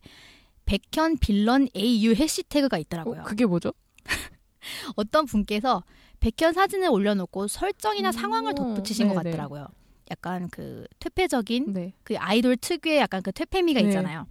백현 0.65 1.17
빌런 1.17 1.67
AU 1.75 2.15
해시태그가 2.15 2.77
있더라고요. 2.79 3.21
어, 3.21 3.23
그게 3.23 3.45
뭐죠? 3.45 3.73
어떤 4.95 5.25
분께서 5.25 5.83
백현 6.19 6.53
사진을 6.53 6.89
올려놓고 6.89 7.47
설정이나 7.47 8.09
오, 8.09 8.11
상황을 8.11 8.55
덧붙이신 8.55 9.09
것 9.09 9.15
네네. 9.15 9.31
같더라고요. 9.31 9.67
약간 10.09 10.49
그 10.49 10.85
퇴폐적인 10.99 11.73
네. 11.73 11.93
그 12.03 12.17
아이돌 12.17 12.57
특유의 12.57 12.99
약간 12.99 13.21
그 13.21 13.31
퇴폐미가 13.31 13.81
네. 13.81 13.87
있잖아요. 13.87 14.25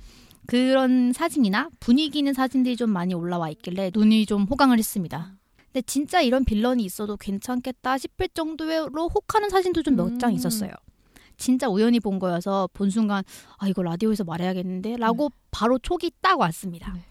그런 0.47 1.13
사진이나 1.13 1.71
분위기 1.81 2.19
있는 2.19 2.33
사진들이 2.33 2.77
좀 2.77 2.91
많이 2.91 3.15
올라와 3.15 3.51
있길래 3.51 3.91
눈이 3.95 4.27
좀 4.27 4.45
호강을 4.45 4.79
했습니다. 4.79 5.37
근데 5.73 5.83
진짜 5.87 6.21
이런 6.21 6.45
빌런이 6.45 6.85
있어도 6.85 7.17
괜찮겠다 7.17 7.97
싶을 7.97 8.29
정도로 8.29 9.09
혹하는 9.09 9.49
사진도 9.49 9.83
좀 9.83 9.97
몇장 9.97 10.31
음. 10.31 10.35
있었어요. 10.35 10.71
진짜 11.39 11.69
우연히 11.69 11.99
본 11.99 12.19
거여서 12.19 12.69
본 12.75 12.91
순간 12.91 13.25
아 13.57 13.67
이거 13.67 13.83
라디오에서 13.83 14.25
말해야겠는데 14.25 14.99
라고 14.99 15.31
바로 15.51 15.79
촉이 15.79 16.13
딱 16.21 16.39
왔습니다. 16.39 16.93
네. 16.93 17.03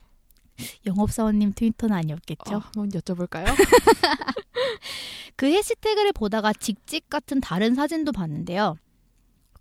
영업사원님 0.86 1.54
트위터는 1.56 1.96
아니었겠죠? 1.96 2.56
어, 2.56 2.60
한번 2.60 2.90
여쭤볼까요? 2.90 3.46
그 5.36 5.48
해시태그를 5.48 6.12
보다가 6.14 6.54
직직 6.54 7.10
같은 7.10 7.42
다른 7.42 7.74
사진도 7.74 8.12
봤는데요. 8.12 8.76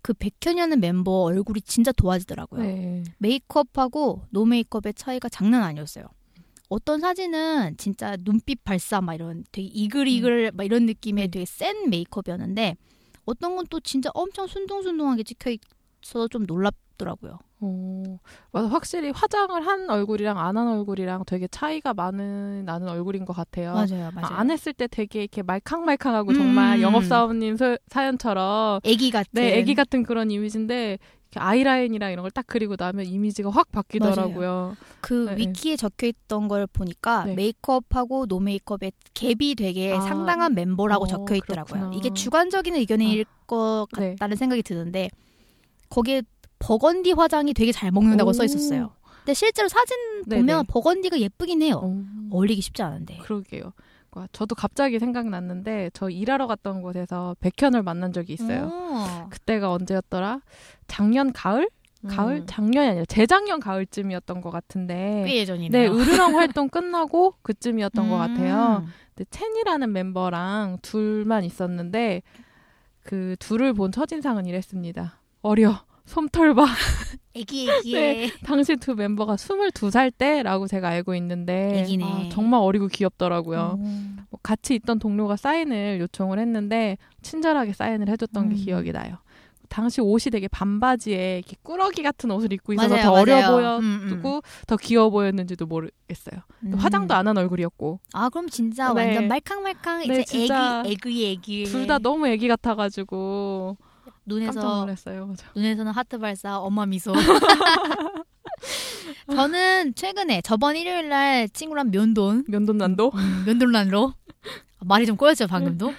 그 0.03 0.13
백현이라는 0.13 0.79
멤버 0.79 1.11
얼굴이 1.23 1.61
진짜 1.61 1.91
도화지더라고요. 1.91 2.61
네. 2.61 3.03
메이크업하고 3.17 4.25
no 4.29 4.45
메이크업의 4.45 4.93
차이가 4.93 5.27
장난 5.27 5.63
아니었어요. 5.63 6.05
어떤 6.71 7.01
사진은 7.01 7.75
진짜 7.77 8.15
눈빛 8.23 8.63
발사 8.63 9.01
막 9.01 9.13
이런 9.13 9.43
되게 9.51 9.67
이글이글 9.67 10.51
막 10.53 10.63
이런 10.63 10.85
느낌의 10.85 11.25
음. 11.25 11.31
되게 11.31 11.45
센 11.45 11.89
메이크업이었는데 11.89 12.77
어떤 13.25 13.55
건 13.57 13.65
또 13.69 13.79
진짜 13.81 14.09
엄청 14.13 14.47
순둥순둥하게 14.47 15.23
찍혀 15.23 15.51
있어서 16.01 16.27
좀 16.29 16.45
놀랍더라고요. 16.45 17.39
어, 17.63 18.03
맞아. 18.53 18.67
확실히 18.69 19.11
화장을 19.11 19.67
한 19.67 19.89
얼굴이랑 19.89 20.39
안 20.39 20.57
한 20.57 20.67
얼굴이랑 20.69 21.23
되게 21.27 21.47
차이가 21.47 21.93
많이 21.93 22.63
나는 22.65 22.87
얼굴인 22.87 23.25
것 23.25 23.33
같아요. 23.33 23.73
맞아요, 23.73 24.05
아, 24.07 24.11
맞아요. 24.15 24.35
안 24.35 24.49
했을 24.49 24.71
때 24.73 24.87
되게 24.87 25.19
이렇게 25.21 25.43
말캉말캉하고 25.43 26.31
음. 26.31 26.35
정말 26.35 26.81
영업사원님 26.81 27.57
소- 27.57 27.77
사연처럼 27.87 28.79
애기 28.83 29.11
같은. 29.11 29.29
네, 29.33 29.57
애기 29.59 29.75
같은 29.75 30.03
그런 30.03 30.31
이미지인데 30.31 30.97
아이라인이랑 31.39 32.11
이런 32.11 32.23
걸 32.23 32.31
딱 32.31 32.45
그리고 32.47 32.75
나면 32.77 33.05
이미지가 33.05 33.49
확 33.49 33.71
바뀌더라고요. 33.71 34.75
그 35.01 35.27
네, 35.29 35.35
위키에 35.37 35.75
적혀 35.75 36.07
있던 36.07 36.47
걸 36.47 36.67
보니까 36.67 37.25
네. 37.25 37.35
메이크업하고 37.35 38.25
no 38.27 38.39
메이크업의 38.39 38.91
갭이 39.13 39.57
되게 39.57 39.93
아. 39.93 40.01
상당한 40.01 40.53
멤버라고 40.53 41.05
어, 41.05 41.07
적혀 41.07 41.35
있더라고요. 41.35 41.79
그렇구나. 41.81 41.97
이게 41.97 42.13
주관적인 42.13 42.75
의견일 42.75 43.25
것 43.47 43.87
네. 43.97 44.11
같다는 44.11 44.37
생각이 44.37 44.63
드는데 44.63 45.09
거기에 45.89 46.21
버건디 46.59 47.11
화장이 47.13 47.53
되게 47.53 47.71
잘 47.71 47.91
먹는다고 47.91 48.29
오. 48.29 48.33
써 48.33 48.43
있었어요. 48.45 48.91
근데 49.19 49.33
실제로 49.33 49.67
사진 49.67 49.97
네네. 50.25 50.41
보면 50.41 50.65
burgundy가 50.67 51.19
예쁘긴 51.19 51.61
해요. 51.61 51.79
어, 51.83 52.03
어울리기 52.31 52.61
쉽지 52.61 52.81
않은데. 52.81 53.17
그러게요. 53.17 53.73
와, 54.13 54.27
저도 54.33 54.55
갑자기 54.55 54.99
생각났는데 54.99 55.91
저 55.93 56.09
일하러 56.09 56.47
갔던 56.47 56.81
곳에서 56.81 57.35
백현을 57.39 57.81
만난 57.83 58.11
적이 58.11 58.33
있어요. 58.33 58.65
오. 58.65 59.29
그때가 59.29 59.71
언제였더라? 59.71 60.41
작년 60.87 61.31
가을? 61.31 61.69
가을? 62.07 62.37
음. 62.37 62.45
작년이 62.47 62.87
아니라 62.89 63.05
재작년 63.05 63.59
가을쯤이었던 63.59 64.41
것 64.41 64.49
같은데. 64.49 65.23
꽤 65.25 65.31
네, 65.33 65.37
예전이네요. 65.37 65.91
으르렁 65.93 66.35
활동 66.37 66.67
끝나고 66.67 67.35
그쯤이었던 67.41 68.09
것 68.09 68.15
음. 68.15 68.19
같아요. 68.19 68.85
근데 69.15 69.29
첸이라는 69.29 69.91
멤버랑 69.93 70.79
둘만 70.81 71.43
있었는데 71.45 72.23
그 73.03 73.35
둘을 73.39 73.73
본 73.73 73.91
첫인상은 73.91 74.45
이랬습니다. 74.45 75.19
어려. 75.41 75.85
솜털 76.05 76.53
봐. 76.55 76.65
애기 77.33 77.67
애기에 77.71 78.31
당시 78.43 78.75
두 78.75 78.95
멤버가 78.95 79.35
22살 79.35 80.11
때라고 80.17 80.67
제가 80.67 80.89
알고 80.89 81.15
있는데. 81.15 81.85
아, 82.03 82.29
정말 82.29 82.59
어리고 82.61 82.87
귀엽더라고요. 82.87 83.77
음. 83.79 84.17
뭐 84.29 84.39
같이 84.43 84.75
있던 84.75 84.99
동료가 84.99 85.35
사인을 85.37 85.99
요청을 86.01 86.39
했는데 86.39 86.97
친절하게 87.21 87.73
사인을 87.73 88.09
해줬던 88.09 88.49
게 88.49 88.55
음. 88.55 88.57
기억이 88.57 88.91
나요. 88.91 89.17
당시 89.69 90.01
옷이 90.01 90.23
되게 90.31 90.49
반바지에 90.49 91.37
이렇게 91.37 91.55
꾸러기 91.63 92.03
같은 92.03 92.29
옷을 92.31 92.51
입고 92.51 92.73
있어서 92.73 92.89
맞아요, 92.89 93.03
더 93.05 93.11
어려 93.13 93.35
맞아요. 93.35 93.51
보였고 93.55 93.79
음, 93.79 94.21
음. 94.25 94.41
더 94.67 94.75
귀여워 94.75 95.09
보였는지도 95.09 95.65
모르겠어요. 95.65 96.41
음. 96.65 96.73
화장도 96.73 97.13
안 97.13 97.25
한 97.25 97.37
얼굴이었고 97.37 98.01
아 98.11 98.27
그럼 98.27 98.49
진짜 98.49 98.93
네. 98.93 99.05
완전 99.05 99.27
말캉말캉 99.29 99.99
네, 100.07 100.21
이제 100.23 100.37
애기 100.37 100.91
애기 100.91 101.31
애기 101.31 101.63
둘 101.63 101.87
다 101.87 101.99
너무 101.99 102.27
애기 102.27 102.49
같아가지고 102.49 103.77
눈에서. 104.25 104.87
눈에서는 105.55 105.91
하트 105.91 106.17
발사, 106.19 106.59
엄마 106.59 106.85
미소. 106.85 107.13
저는 109.29 109.95
최근에 109.95 110.41
저번 110.41 110.75
일요일 110.75 111.09
날 111.09 111.49
친구랑 111.49 111.91
면돈, 111.91 112.45
면돈난도 112.47 113.11
음, 113.13 113.43
면돈란로 113.45 114.13
말이 114.83 115.05
좀 115.05 115.15
꼬였죠 115.15 115.47
방금도. 115.47 115.93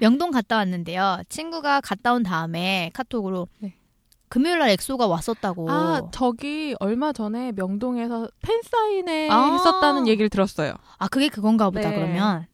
명동 0.00 0.30
갔다 0.30 0.56
왔는데요. 0.56 1.22
친구가 1.28 1.80
갔다 1.80 2.12
온 2.12 2.22
다음에 2.22 2.90
카톡으로 2.94 3.48
네. 3.58 3.74
금요일 4.28 4.58
날 4.58 4.70
엑소가 4.70 5.06
왔었다고. 5.06 5.70
아 5.70 6.02
저기 6.12 6.74
얼마 6.80 7.12
전에 7.12 7.52
명동에서 7.52 8.28
팬 8.42 8.60
사인회 8.62 9.28
아. 9.30 9.52
했었다는 9.52 10.06
얘기를 10.06 10.28
들었어요. 10.28 10.74
아, 10.98 11.08
그게 11.08 11.28
그건가 11.28 11.70
보다 11.70 11.88
네. 11.90 11.96
그러면. 11.96 12.46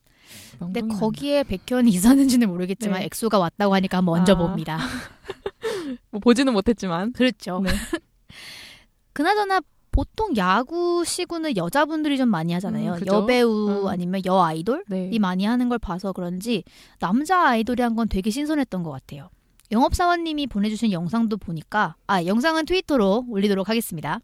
근데 0.58 0.80
거기에 0.80 1.42
백현이 1.44 1.90
있었는지는 1.90 2.49
모르겠지만 2.49 3.00
네. 3.00 3.06
엑소가 3.06 3.38
왔다고 3.38 3.75
하니까 3.75 3.99
한번 3.99 4.20
얹어봅니다. 4.20 4.76
맞나? 4.76 4.88
뭐 6.11 6.20
보지는 6.20 6.52
못했지만 6.52 7.12
그렇죠. 7.12 7.61
네. 7.61 7.70
그나저나 9.12 9.61
보통 9.90 10.37
야구 10.37 11.04
시구는 11.04 11.56
여자분들이 11.56 12.16
좀 12.16 12.28
많이 12.28 12.52
하잖아요. 12.54 12.94
음? 12.94 13.06
여배우 13.06 13.82
음. 13.84 13.87
아니면 13.87 14.23
여 14.26 14.42
아이돌이 14.42 14.82
네. 14.88 15.18
많이 15.20 15.44
하는 15.44 15.68
걸 15.68 15.78
봐서 15.78 16.12
그런지 16.12 16.64
남자 16.99 17.49
아이돌이 17.49 17.80
한 17.80 17.94
건 17.94 18.08
되게 18.08 18.30
신선했던 18.30 18.82
것 18.82 18.90
같아요. 18.90 19.28
영업사원님이 19.70 20.49
보내주신 20.49 20.90
영상도 20.92 21.37
보니까 21.37 21.94
아 22.08 22.25
영상은 22.25 22.66
트위터로 22.66 23.26
올리도록 23.28 23.68
하겠습니다. 23.68 24.18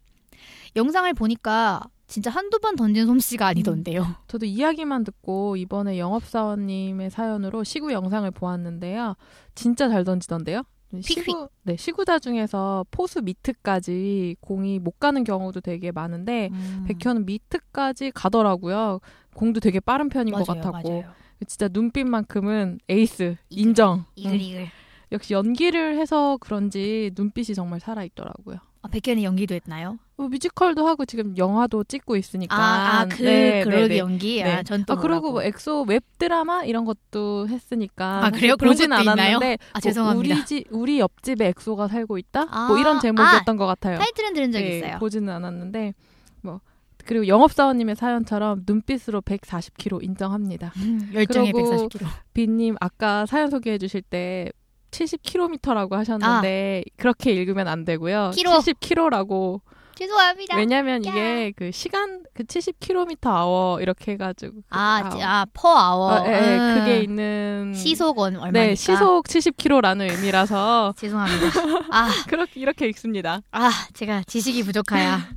영상을 0.75 1.11
보니까 1.13 1.81
진짜 2.11 2.29
한두 2.29 2.59
번 2.59 2.75
던진 2.75 3.05
솜씨가 3.05 3.47
아니던데요. 3.47 4.05
저도 4.27 4.45
이야기만 4.45 5.05
듣고 5.05 5.55
이번에 5.55 5.97
영업사원님의 5.97 7.09
사연으로 7.09 7.63
시구 7.63 7.93
영상을 7.93 8.29
보았는데요. 8.31 9.15
진짜 9.55 9.87
잘 9.87 10.03
던지던데요? 10.03 10.63
시구, 10.99 11.47
네, 11.63 11.77
시구자 11.77 12.19
중에서 12.19 12.85
포수 12.91 13.21
미트까지 13.21 14.35
공이 14.41 14.79
못 14.79 14.99
가는 14.99 15.23
경우도 15.23 15.61
되게 15.61 15.93
많은데 15.93 16.49
음. 16.51 16.85
백현은 16.85 17.25
미트까지 17.25 18.11
가더라고요. 18.11 18.99
공도 19.33 19.61
되게 19.61 19.79
빠른 19.79 20.09
편인 20.09 20.33
것 20.33 20.45
맞아요, 20.45 20.61
같았고 20.61 20.89
맞아요. 20.89 21.13
진짜 21.47 21.69
눈빛만큼은 21.71 22.79
에이스 22.89 23.37
인정. 23.49 23.99
음. 23.99 24.03
이글이글. 24.15 24.67
역시 25.13 25.33
연기를 25.33 25.97
해서 25.97 26.37
그런지 26.41 27.11
눈빛이 27.15 27.55
정말 27.55 27.79
살아 27.79 28.03
있더라고요. 28.03 28.57
아, 28.81 28.87
백현이 28.89 29.23
연기도 29.23 29.55
했나요? 29.55 29.97
뭐 30.21 30.29
뮤지컬도 30.29 30.87
하고 30.87 31.03
지금 31.05 31.35
영화도 31.35 31.83
찍고 31.85 32.15
있으니까. 32.15 32.55
아, 32.55 32.99
아, 32.99 33.05
그, 33.07 33.23
네, 33.23 33.63
네, 33.65 33.87
네. 33.87 33.97
연기? 33.97 34.43
네. 34.43 34.57
아, 34.57 34.61
전또 34.61 34.93
아 34.93 34.95
그리고 34.97 35.31
뭐 35.31 35.41
엑소 35.41 35.85
웹 35.87 36.03
드라마 36.19 36.63
이런 36.63 36.85
것도 36.85 37.47
했으니까 37.47 38.25
아, 38.25 38.29
그래요? 38.29 38.55
그런 38.55 38.73
보진? 38.73 38.93
않았는데 38.93 39.57
아, 39.73 39.73
뭐 39.73 39.81
죄송합니다. 39.81 40.35
우리 40.35 40.45
집 40.45 40.67
우리 40.69 40.99
옆집에 40.99 41.47
엑소가 41.47 41.87
살고 41.87 42.19
있다 42.19 42.45
아, 42.51 42.67
뭐 42.67 42.77
이런 42.77 42.99
제목이었던 42.99 43.57
것 43.57 43.65
같아요. 43.65 43.97
타이틀은 43.97 44.33
들은 44.33 44.51
적 44.51 44.59
네, 44.59 44.77
있어요. 44.77 44.99
보지는 44.99 45.33
않았는데 45.33 45.95
뭐 46.41 46.59
그리고 47.03 47.25
영업사원님의 47.25 47.95
사연처럼 47.95 48.61
눈빛으로 48.67 49.21
140kg 49.21 50.03
인정합니다. 50.03 50.71
열정의 51.15 51.51
그러고 51.51 51.87
140kg. 51.87 52.05
비님 52.35 52.75
아까 52.79 53.25
사연 53.25 53.49
소개해 53.49 53.79
주실 53.79 54.03
때 54.03 54.51
70km라고 54.91 55.93
하셨는데 55.93 56.83
그렇게 56.97 57.31
읽으면 57.31 57.67
안 57.67 57.85
되고요. 57.85 58.19
아. 58.19 58.29
키로. 58.29 58.51
70km라고 58.51 59.61
죄송합니다. 60.01 60.57
왜냐면 60.57 61.05
야. 61.05 61.09
이게 61.11 61.53
그 61.55 61.71
시간 61.71 62.23
그 62.33 62.43
70km 62.43 63.27
아워 63.27 63.79
이렇게 63.79 64.13
해가지고 64.13 64.53
그 64.55 64.61
아, 64.69 65.09
아워. 65.11 65.23
아, 65.23 65.45
퍼 65.53 65.69
아워. 65.69 66.11
아, 66.11 66.27
예, 66.27 66.33
예, 66.33 66.57
음. 66.57 66.75
그게 66.79 66.99
있는 67.01 67.73
시속은 67.75 68.35
얼마니까? 68.37 68.51
네 68.51 68.75
시속 68.75 69.25
70km라는 69.27 70.09
의미라서 70.11 70.95
죄송합니다. 70.99 71.47
아, 71.91 72.09
그렇게 72.27 72.59
이렇게 72.59 72.87
읽습니다. 72.89 73.41
아, 73.51 73.69
제가 73.93 74.23
지식이 74.27 74.63
부족하야. 74.63 75.29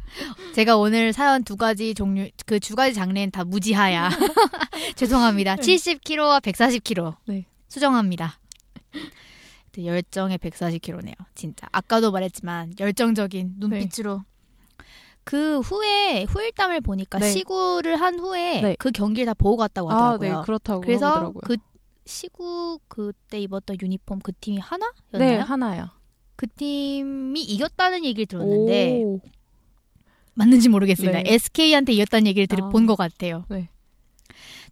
제가 0.55 0.77
오늘 0.77 1.13
사연 1.13 1.45
두 1.45 1.57
가지 1.57 1.95
종류, 1.95 2.29
그 2.47 2.59
두 2.59 2.75
가지 2.77 2.95
장르는 2.95 3.31
다 3.31 3.45
무지하야. 3.45 4.09
죄송합니다. 4.97 5.57
70kg와 5.57 6.41
140kg. 6.41 7.17
네. 7.27 7.45
수정합니다. 7.69 8.39
네, 9.73 9.87
열정의 9.87 10.39
140kg네요. 10.39 11.15
진짜. 11.35 11.67
아까도 11.73 12.11
말했지만 12.11 12.73
열정적인 12.81 13.55
눈빛으로. 13.59 14.25
그 15.25 15.61
후에 15.61 16.25
후일담을 16.25 16.81
보니까 16.83 17.19
네. 17.19 17.31
시구를 17.31 18.01
한 18.01 18.19
후에 18.19 18.61
네. 18.61 18.77
그 18.79 18.91
경기를 18.91 19.27
다 19.27 19.35
보고 19.35 19.57
갔다고 19.57 19.91
아, 19.91 19.95
하더라고요. 19.95 20.37
네 20.41 20.43
그렇다고 20.45 20.81
그래서 20.83 21.11
하더라고요. 21.11 21.41
그 21.45 21.57
시구 22.07 22.79
그때 22.89 23.41
입었던 23.41 23.79
유니폼 23.81 24.21
그 24.21 24.33
팀이 24.33 24.59
하나였나요? 24.59 24.93
네 25.13 25.37
하나요. 25.39 25.89
그 26.37 26.47
팀이 26.47 27.41
이겼다는 27.41 28.05
얘기를 28.05 28.27
들었는데 28.27 29.03
오. 29.05 29.21
맞는지 30.35 30.69
모르겠습니다. 30.69 31.23
네. 31.23 31.33
SK한테 31.33 31.93
이겼다는 31.93 32.27
얘기를 32.27 32.47
들, 32.47 32.63
아. 32.63 32.69
본것 32.69 32.99
같아요. 32.99 33.45
네. 33.49 33.71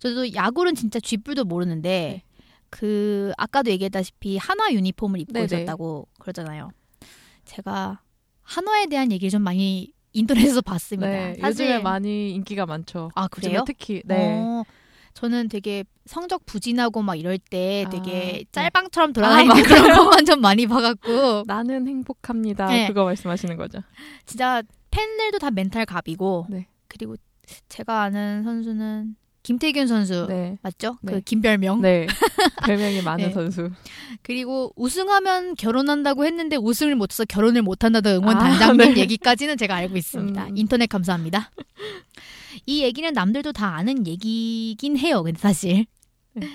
저도 0.01 0.35
야구는 0.35 0.75
진짜 0.75 0.99
쥐뿔도 0.99 1.45
모르는데 1.45 2.23
그 2.69 3.33
아까도 3.39 3.71
얘기했다시피 3.71 4.37
한화 4.37 4.73
유니폼을 4.73 5.21
입고 5.21 5.33
네네. 5.33 5.45
있었다고 5.45 6.09
그러잖아요. 6.19 6.71
제가 7.45 8.01
한화에 8.43 8.87
대한 8.87 9.13
얘기를 9.13 9.31
좀 9.31 9.43
많이 9.43 9.93
인터넷에서 10.13 10.61
봤습니다. 10.61 11.11
네, 11.11 11.37
사실 11.41 11.67
요즘에 11.67 11.79
많이 11.81 12.31
인기가 12.33 12.67
많죠. 12.67 13.11
아 13.15 13.29
그래요? 13.29 13.65
특히 13.67 14.03
네. 14.05 14.33
어, 14.33 14.65
저는 15.15 15.49
되게 15.49 15.85
성적 16.07 16.45
부진하고 16.47 17.03
막 17.03 17.17
이럴 17.17 17.39
때 17.39 17.85
아, 17.87 17.91
되게 17.91 18.11
네. 18.11 18.45
짤방처럼 18.53 19.13
돌아다니는 19.13 19.57
아, 19.57 19.63
그런 19.63 19.97
것만 19.97 20.25
좀 20.25 20.41
많이 20.41 20.67
봐갖고 20.67 21.45
나는 21.47 21.87
행복합니다. 21.87 22.67
네. 22.67 22.87
그거 22.87 23.05
말씀하시는 23.05 23.57
거죠. 23.57 23.81
진짜 24.27 24.63
팬들도 24.91 25.39
다 25.39 25.51
멘탈 25.51 25.87
갑이고 25.87 26.47
네. 26.51 26.67
그리고 26.89 27.17
제가 27.69 28.03
아는 28.03 28.43
선수는 28.43 29.17
김태균 29.43 29.89
선수 29.89 30.27
네. 30.29 30.57
맞죠? 30.63 30.99
네. 31.03 31.15
그 31.15 31.21
김별명. 31.21 31.81
네. 31.81 32.07
별명이 32.65 33.03
많은 33.03 33.27
네. 33.27 33.33
선수. 33.33 33.71
그리고 34.23 34.73
우승하면 34.77 35.57
결혼한다고 35.57 36.25
했는데 36.25 36.57
우승을 36.57 36.95
못 36.95 37.13
해서 37.13 37.25
결혼을 37.25 37.63
못 37.63 37.83
한다던 37.83 38.17
응원 38.17 38.37
아, 38.37 38.41
단장님 38.59 38.95
네. 38.95 39.01
얘기까지는 39.01 39.57
제가 39.57 39.75
알고 39.75 39.97
있습니다. 39.97 40.47
음. 40.47 40.57
인터넷 40.57 40.87
감사합니다. 40.87 41.51
이 42.67 42.83
얘기는 42.83 43.13
남들도 43.13 43.53
다 43.53 43.75
아는 43.75 44.07
얘기긴 44.07 44.97
해요. 44.97 45.23
근데 45.23 45.39
사실 45.39 45.87
네. 46.35 46.47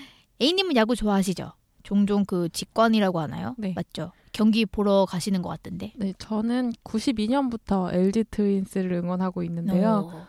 A님은 0.42 0.76
야구 0.78 0.96
좋아하시죠? 0.96 1.52
종종 1.84 2.24
그 2.26 2.48
직관이라고 2.50 3.20
하나요? 3.20 3.56
네. 3.58 3.74
맞죠? 3.76 4.12
경기 4.32 4.66
보러 4.66 5.06
가시는 5.06 5.42
것 5.42 5.50
같던데. 5.50 5.94
네, 5.96 6.14
저는 6.20 6.74
92년부터 6.84 7.94
LG 7.94 8.26
트윈스를 8.30 8.94
응원하고 8.94 9.44
있는데요. 9.44 10.12
어. 10.14 10.28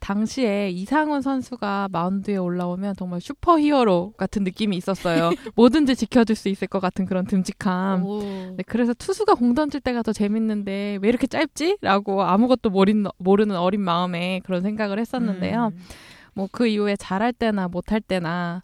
당시에 0.00 0.70
이상훈 0.70 1.22
선수가 1.22 1.88
마운드에 1.92 2.36
올라오면 2.36 2.96
정말 2.96 3.20
슈퍼히어로 3.20 4.14
같은 4.16 4.44
느낌이 4.44 4.76
있었어요. 4.76 5.30
뭐든지 5.54 5.94
지켜줄 5.94 6.36
수 6.36 6.48
있을 6.48 6.66
것 6.68 6.80
같은 6.80 7.06
그런 7.06 7.26
듬직함. 7.26 8.04
오. 8.04 8.20
네, 8.56 8.64
그래서 8.66 8.94
투수가 8.94 9.34
공 9.34 9.54
던질 9.54 9.80
때가 9.80 10.02
더 10.02 10.12
재밌는데 10.12 10.98
왜 11.00 11.08
이렇게 11.08 11.26
짧지? 11.26 11.78
라고 11.82 12.22
아무것도 12.22 12.70
모르는, 12.70 13.10
모르는 13.18 13.56
어린 13.56 13.82
마음에 13.82 14.40
그런 14.44 14.62
생각을 14.62 14.98
했었는데요. 14.98 15.72
음. 15.74 15.78
뭐그 16.34 16.66
이후에 16.66 16.96
잘할 16.96 17.32
때나 17.32 17.68
못할 17.68 18.00
때나 18.00 18.62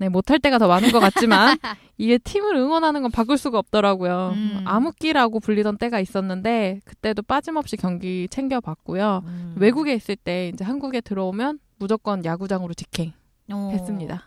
네, 0.00 0.08
못할 0.08 0.38
때가 0.38 0.56
더 0.56 0.66
많은 0.66 0.92
것 0.92 0.98
같지만 0.98 1.58
이게 1.98 2.16
팀을 2.16 2.56
응원하는 2.56 3.02
건 3.02 3.10
바꿀 3.10 3.36
수가 3.36 3.58
없더라고요. 3.58 4.32
음. 4.34 4.62
암흑기라고 4.64 5.40
불리던 5.40 5.76
때가 5.76 6.00
있었는데 6.00 6.80
그때도 6.86 7.20
빠짐없이 7.20 7.76
경기 7.76 8.26
챙겨봤고요. 8.30 9.22
음. 9.26 9.54
외국에 9.58 9.92
있을 9.92 10.16
때 10.16 10.48
이제 10.48 10.64
한국에 10.64 11.02
들어오면 11.02 11.58
무조건 11.78 12.24
야구장으로 12.24 12.70
어. 12.70 12.74
직행했습니다. 12.74 14.22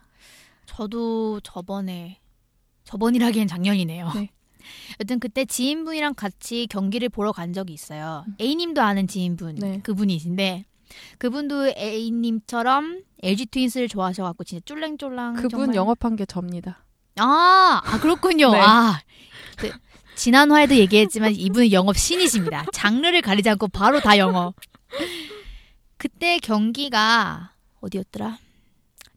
저도 0.67 1.39
저번에 1.39 2.19
저번이라기엔 2.83 3.47
작년이네요. 3.47 4.11
네. 4.13 4.29
여튼 5.01 5.19
그때 5.19 5.43
지인분이랑 5.43 6.13
같이 6.13 6.67
경기를 6.69 7.09
보러 7.09 7.31
간 7.31 7.51
적이 7.51 7.73
있어요. 7.73 8.25
A님도 8.39 8.79
아는 8.79 9.07
지인분 9.07 9.55
네. 9.55 9.79
그분이신데 9.81 10.65
그분도 11.17 11.73
A님처럼 11.77 13.03
LG 13.21 13.45
트윈스를 13.47 13.87
좋아하셔갖고 13.87 14.43
진짜 14.43 14.61
쫄랭쫄랑 14.65 15.35
그분 15.35 15.49
정말- 15.49 15.75
영업한 15.75 16.15
게 16.15 16.25
접니다. 16.25 16.83
아, 17.17 17.81
아 17.83 17.99
그렇군요. 17.99 18.51
네. 18.53 18.59
아 18.59 18.99
그, 19.57 19.71
지난 20.15 20.51
화에도 20.51 20.75
얘기했지만 20.75 21.33
이분은 21.35 21.71
영업 21.71 21.97
신이십니다. 21.97 22.65
장르를 22.73 23.21
가리지 23.21 23.49
않고 23.49 23.67
바로 23.69 23.99
다 23.99 24.17
영업. 24.17 24.55
그때 25.97 26.37
경기가 26.39 27.53
어디였더라? 27.81 28.37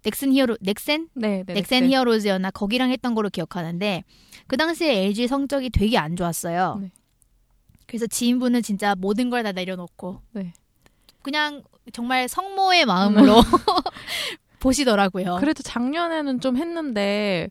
넥슨 0.02 0.32
히어로 0.32 0.56
넥센 0.60 1.08
네, 1.14 1.42
네. 1.44 1.54
넥센 1.54 1.82
네. 1.84 1.88
히어로즈였나 1.90 2.52
거기랑 2.52 2.90
했던 2.92 3.14
거로 3.14 3.28
기억하는데 3.28 4.04
그 4.46 4.56
당시에 4.56 5.04
LG 5.06 5.26
성적이 5.26 5.70
되게 5.70 5.98
안 5.98 6.14
좋았어요. 6.14 6.78
네. 6.80 6.92
그래서 7.86 8.06
지인분은 8.06 8.62
진짜 8.62 8.94
모든 8.96 9.30
걸 9.30 9.42
다 9.42 9.50
내려놓고 9.52 10.22
네. 10.32 10.52
그냥 11.26 11.64
정말 11.92 12.28
성모의 12.28 12.86
마음으로 12.86 13.34
보시더라고요. 14.60 15.38
그래도 15.40 15.64
작년에는 15.64 16.38
좀 16.38 16.56
했는데 16.56 17.50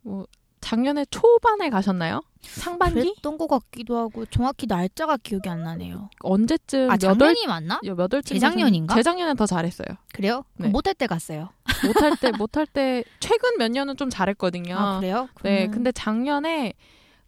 뭐 0.00 0.24
작년에 0.62 1.04
초반에 1.10 1.68
가셨나요? 1.68 2.22
상반기? 2.40 2.94
그랬던 2.94 3.36
것 3.36 3.48
같기도 3.48 3.98
하고 3.98 4.24
정확히 4.24 4.66
날짜가 4.66 5.18
기억이 5.18 5.46
안 5.50 5.62
나네요. 5.62 6.08
언제쯤 6.20 6.90
아? 6.90 6.96
작년이 6.96 7.46
맞나? 7.46 7.80
몇 7.84 7.98
월쯤 7.98 8.22
재작년인가? 8.22 8.94
재작년엔 8.94 9.36
더 9.36 9.44
잘했어요. 9.44 9.88
그래요? 10.14 10.44
네. 10.56 10.68
못할 10.68 10.94
때 10.94 11.06
갔어요. 11.06 11.50
못할 11.86 12.16
때 12.16 12.30
못할 12.30 12.64
때 12.66 13.04
최근 13.20 13.58
몇 13.58 13.70
년은 13.70 13.98
좀 13.98 14.08
잘했거든요. 14.08 14.74
아 14.74 15.00
그래요? 15.00 15.28
네, 15.42 15.56
그러면 15.56 15.70
근데 15.72 15.92
작년에 15.92 16.72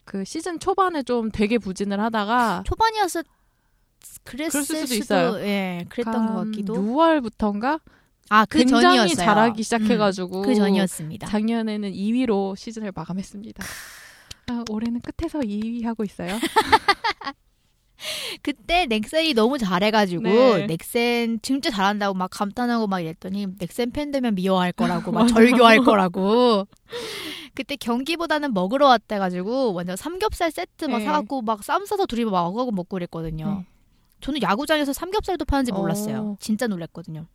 그 0.05 0.25
시즌 0.25 0.59
초반에 0.59 1.03
좀 1.03 1.31
되게 1.31 1.59
부진을 1.59 2.01
하다가 2.01 2.63
초반이었을 2.65 3.25
그랬을 4.25 4.51
그랬을 4.51 4.65
수도 4.65 4.87
수도 4.87 4.95
있어요. 4.95 5.37
예, 5.47 5.85
그랬던 5.89 6.27
것 6.27 6.45
같기도. 6.45 6.75
6월부터인가 6.75 7.81
아, 8.31 8.45
그 8.47 8.59
굉장히 8.59 8.83
전이었어요. 8.99 9.15
잘하기 9.27 9.61
음, 9.61 9.63
시작해가지고 9.63 10.43
그 10.43 10.55
전이었습니다. 10.55 11.27
작년에는 11.27 11.93
2위로 11.93 12.57
시즌을 12.57 12.93
마감했습니다. 12.95 13.65
아, 14.49 14.65
올해는 14.71 15.01
끝에서 15.01 15.41
2위 15.41 15.85
하고 15.85 16.05
있어요. 16.05 16.37
그때 18.43 18.87
넥센이 18.87 19.33
너무 19.35 19.57
잘해가지고 19.57 20.23
네. 20.23 20.67
넥센 20.67 21.39
진짜 21.43 21.71
잘한다고 21.71 22.15
막 22.15 22.29
감탄하고 22.31 22.87
막 22.87 23.01
이랬더니 23.01 23.47
넥센 23.59 23.93
팬 23.93 24.11
되면 24.11 24.35
미워할 24.35 24.73
거라고 24.73 25.13
막. 25.13 25.27
절교할 25.29 25.79
거라고. 25.85 26.67
그때 27.55 27.77
경기보다는 27.77 28.53
먹으러 28.53 28.89
왔다가지고 28.89 29.75
완전 29.75 29.97
삼겹살 29.97 30.51
세트 30.51 30.87
막 30.87 30.99
네. 30.99 31.05
사갖고 31.05 31.43
막 31.43 31.63
쌈 31.63 31.87
싸서 31.87 32.07
둘이 32.07 32.25
먹어가고 32.25 32.73
먹고 32.73 32.97
그랬거든요. 32.97 33.59
네. 33.61 33.67
저는 34.25 34.41
야구장에서 34.41 34.95
삼겹살도 34.95 35.45
파는지 35.45 35.71
몰랐어요. 35.71 36.19
어. 36.19 36.37
진짜 36.41 36.67
놀랐거든요. 36.67 37.27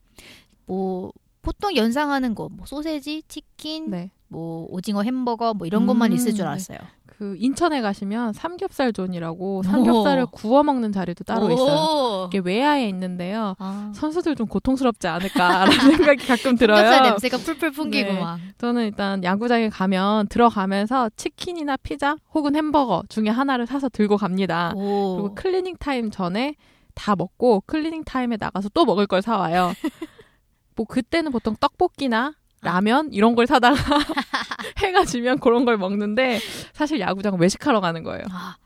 뭐 0.65 1.12
보통 1.43 1.75
연상하는 1.75 2.34
거, 2.34 2.49
뭐 2.49 2.65
소세지, 2.65 3.21
치킨, 3.28 3.91
네. 3.91 4.10
뭐 4.28 4.65
오징어 4.71 5.04
햄버거 5.04 5.54
뭐 5.54 5.67
이런 5.67 5.86
것만 5.86 6.12
음, 6.12 6.15
있을 6.15 6.34
줄 6.34 6.45
네. 6.45 6.49
알았어요. 6.49 6.80
그그 7.06 7.36
인천에 7.38 7.82
가시면 7.82 8.34
삼겹살 8.34 8.91
존이라고 8.91 9.62
삼겹살을 9.63 10.25
구워 10.32 10.63
먹는 10.63 10.91
자리도 10.91 11.25
따로 11.25 11.52
있어요. 11.52 12.23
오. 12.23 12.28
이게 12.28 12.39
외야에 12.39 12.89
있는데요. 12.89 13.56
아. 13.60 13.91
선수들 13.93 14.36
좀 14.36 14.47
고통스럽지 14.47 15.08
않을까라는 15.08 15.71
생각이 15.95 16.25
가끔 16.25 16.56
들어요. 16.56 16.78
삼겹살 16.78 17.04
냄새가 17.04 17.38
풀풀 17.38 17.71
풍기고 17.71 18.13
네. 18.13 18.19
막. 18.19 18.39
저는 18.58 18.86
일단 18.86 19.23
야구장에 19.23 19.69
가면 19.69 20.28
들어가면서 20.28 21.12
치킨이나 21.15 21.78
피자 21.78 22.15
혹은 22.34 22.56
햄버거 22.56 23.04
중에 23.10 23.30
하나를 23.30 23.67
사서 23.67 23.89
들고 23.89 24.17
갑니다. 24.17 24.73
오. 24.75 25.17
그리고 25.17 25.36
클리닝 25.36 25.75
타임 25.80 26.10
전에 26.10 26.56
다 27.00 27.16
먹고 27.16 27.62
클리닝 27.62 28.04
타임에 28.04 28.36
나가서 28.38 28.70
또 28.74 28.84
먹을 28.84 29.08
걸 29.08 29.22
사와요. 29.22 29.74
뭐 30.76 30.86
그때는 30.86 31.32
보통 31.32 31.56
떡볶이나 31.56 32.34
라면 32.62 33.14
이런 33.14 33.36
걸 33.36 33.48
사다가 33.48 33.76
해가 34.84 35.06
지면 35.06 35.40
그런 35.40 35.64
걸 35.64 35.78
먹는데 35.78 36.40
사실 36.74 37.00
야구장 37.00 37.40
외식하러 37.40 37.80
가는 37.80 38.04
거예요. 38.04 38.26
아, 38.32 38.58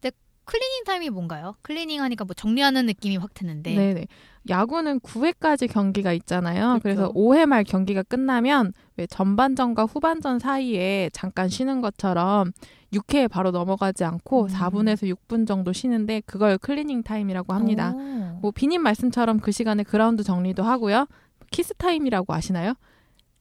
근데 0.00 0.16
클리닝 0.46 0.84
타임이 0.86 1.10
뭔가요? 1.10 1.54
클리닝 1.60 2.00
하니까 2.00 2.24
뭐 2.24 2.32
정리하는 2.32 2.86
느낌이 2.86 3.18
확 3.18 3.34
드는데. 3.34 3.74
네네. 3.74 4.06
야구는 4.48 5.00
9회까지 5.00 5.70
경기가 5.70 6.12
있잖아요. 6.12 6.78
그렇죠. 6.80 6.82
그래서 6.82 7.12
5회 7.12 7.46
말 7.46 7.64
경기가 7.64 8.02
끝나면 8.02 8.72
왜 8.96 9.06
전반전과 9.06 9.84
후반전 9.84 10.38
사이에 10.38 11.10
잠깐 11.12 11.48
쉬는 11.48 11.80
것처럼 11.80 12.52
6회에 12.92 13.30
바로 13.30 13.50
넘어가지 13.50 14.04
않고 14.04 14.44
음. 14.44 14.48
4분에서 14.48 15.14
6분 15.14 15.46
정도 15.46 15.72
쉬는데 15.72 16.22
그걸 16.26 16.58
클리닝 16.58 17.02
타임이라고 17.02 17.52
합니다. 17.52 17.92
오. 17.94 18.38
뭐 18.40 18.50
B님 18.50 18.82
말씀처럼 18.82 19.38
그 19.40 19.52
시간에 19.52 19.82
그라운드 19.82 20.22
정리도 20.22 20.62
하고요. 20.62 21.06
키스 21.50 21.74
타임이라고 21.74 22.34
아시나요? 22.34 22.74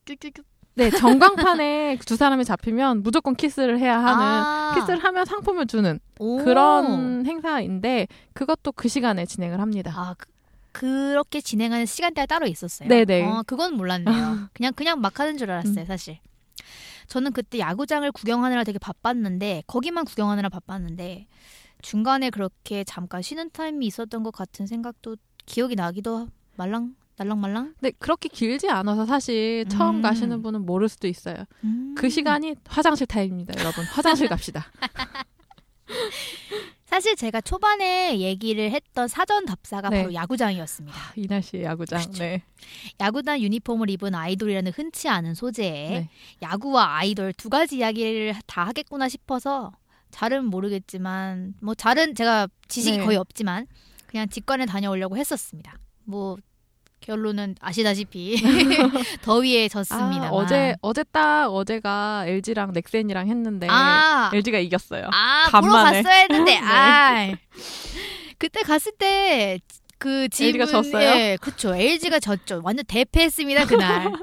쭈쭈쭈. 0.05 0.43
네, 0.75 0.89
전광판에 0.89 1.97
두 2.07 2.15
사람이 2.15 2.45
잡히면 2.45 3.03
무조건 3.03 3.35
키스를 3.35 3.77
해야 3.79 3.97
하는 3.97 4.23
아. 4.23 4.71
키스를 4.75 5.03
하면 5.03 5.25
상품을 5.25 5.67
주는 5.67 5.99
오. 6.19 6.37
그런 6.37 7.25
행사인데 7.25 8.07
그것도 8.33 8.71
그 8.71 8.87
시간에 8.87 9.25
진행을 9.25 9.59
합니다. 9.59 9.91
아, 9.95 10.15
그, 10.71 11.11
그렇게 11.11 11.41
진행하는 11.41 11.85
시간대가 11.85 12.25
따로 12.25 12.47
있었어요. 12.47 12.89
네네. 12.89 13.23
어, 13.23 13.43
그건 13.45 13.75
몰랐네요. 13.75 14.49
그냥 14.53 14.73
그냥 14.73 15.01
막 15.01 15.19
하는 15.19 15.37
줄 15.37 15.51
알았어요, 15.51 15.85
사실. 15.85 16.19
저는 17.07 17.33
그때 17.33 17.59
야구장을 17.59 18.09
구경하느라 18.11 18.63
되게 18.63 18.79
바빴는데 18.79 19.63
거기만 19.67 20.05
구경하느라 20.05 20.49
바빴는데 20.49 21.27
중간에 21.81 22.29
그렇게 22.29 22.83
잠깐 22.83 23.21
쉬는 23.21 23.49
타임이 23.51 23.85
있었던 23.87 24.23
것 24.23 24.31
같은 24.31 24.65
생각도 24.65 25.17
기억이 25.45 25.75
나기도 25.75 26.29
말랑 26.55 26.95
날랑말랑. 27.17 27.75
근데 27.79 27.91
그렇게 27.99 28.29
길지 28.29 28.69
않아서 28.69 29.05
사실 29.05 29.65
처음 29.67 29.97
음. 29.97 30.01
가시는 30.01 30.41
분은 30.41 30.65
모를 30.65 30.89
수도 30.89 31.07
있어요. 31.07 31.35
음. 31.63 31.93
그 31.97 32.09
시간이 32.09 32.55
화장실 32.65 33.07
타임입니다, 33.07 33.59
여러분. 33.59 33.83
화장실 33.85 34.27
갑시다. 34.27 34.65
사실 36.91 37.15
제가 37.15 37.39
초반에 37.39 38.19
얘기를 38.19 38.69
했던 38.69 39.07
사전 39.07 39.45
답사가 39.45 39.89
네. 39.89 40.01
바로 40.01 40.13
야구장이었습니다. 40.13 41.13
이 41.15 41.25
날씨에 41.25 41.63
야구장. 41.63 42.01
그렇죠. 42.01 42.21
네. 42.21 42.43
야구단 42.99 43.39
유니폼을 43.39 43.89
입은 43.91 44.13
아이돌이라는 44.13 44.73
흔치 44.73 45.07
않은 45.07 45.33
소재에 45.33 45.89
네. 45.89 46.09
야구와 46.41 46.97
아이돌 46.97 47.31
두 47.31 47.49
가지 47.49 47.77
이야기를 47.77 48.35
다 48.45 48.65
하겠구나 48.65 49.07
싶어서 49.07 49.71
잘은 50.11 50.43
모르겠지만 50.47 51.53
뭐 51.61 51.75
잘은 51.75 52.13
제가 52.13 52.49
지식이 52.67 52.97
네. 52.97 53.05
거의 53.05 53.15
없지만 53.15 53.67
그냥 54.07 54.27
직관에 54.27 54.65
다녀오려고 54.65 55.15
했었습니다. 55.15 55.77
뭐 56.03 56.35
결론은 57.01 57.55
아시다시피 57.59 58.35
더위에 59.23 59.67
졌습니다. 59.67 60.27
아, 60.27 60.29
어제 60.31 60.75
어제 60.81 61.03
딱 61.11 61.47
어제가 61.53 62.25
LG랑 62.27 62.71
넥센이랑 62.73 63.27
했는데 63.27 63.67
아, 63.69 64.29
LG가 64.33 64.59
이겼어요. 64.59 65.09
아 65.11 65.47
보러 65.51 65.61
간만에. 65.73 66.01
갔어야 66.03 66.15
했는데 66.21 66.51
네. 66.59 66.61
아 66.63 67.35
그때 68.37 68.61
갔을 68.61 68.91
때그 68.93 70.23
LG 70.31 70.57
가 70.57 70.65
지분 70.65 70.83
졌어요? 70.83 71.07
예, 71.09 71.37
그쵸 71.41 71.75
LG가 71.75 72.19
졌죠. 72.19 72.61
완전 72.63 72.85
대패했습니다 72.85 73.65
그날. 73.65 74.13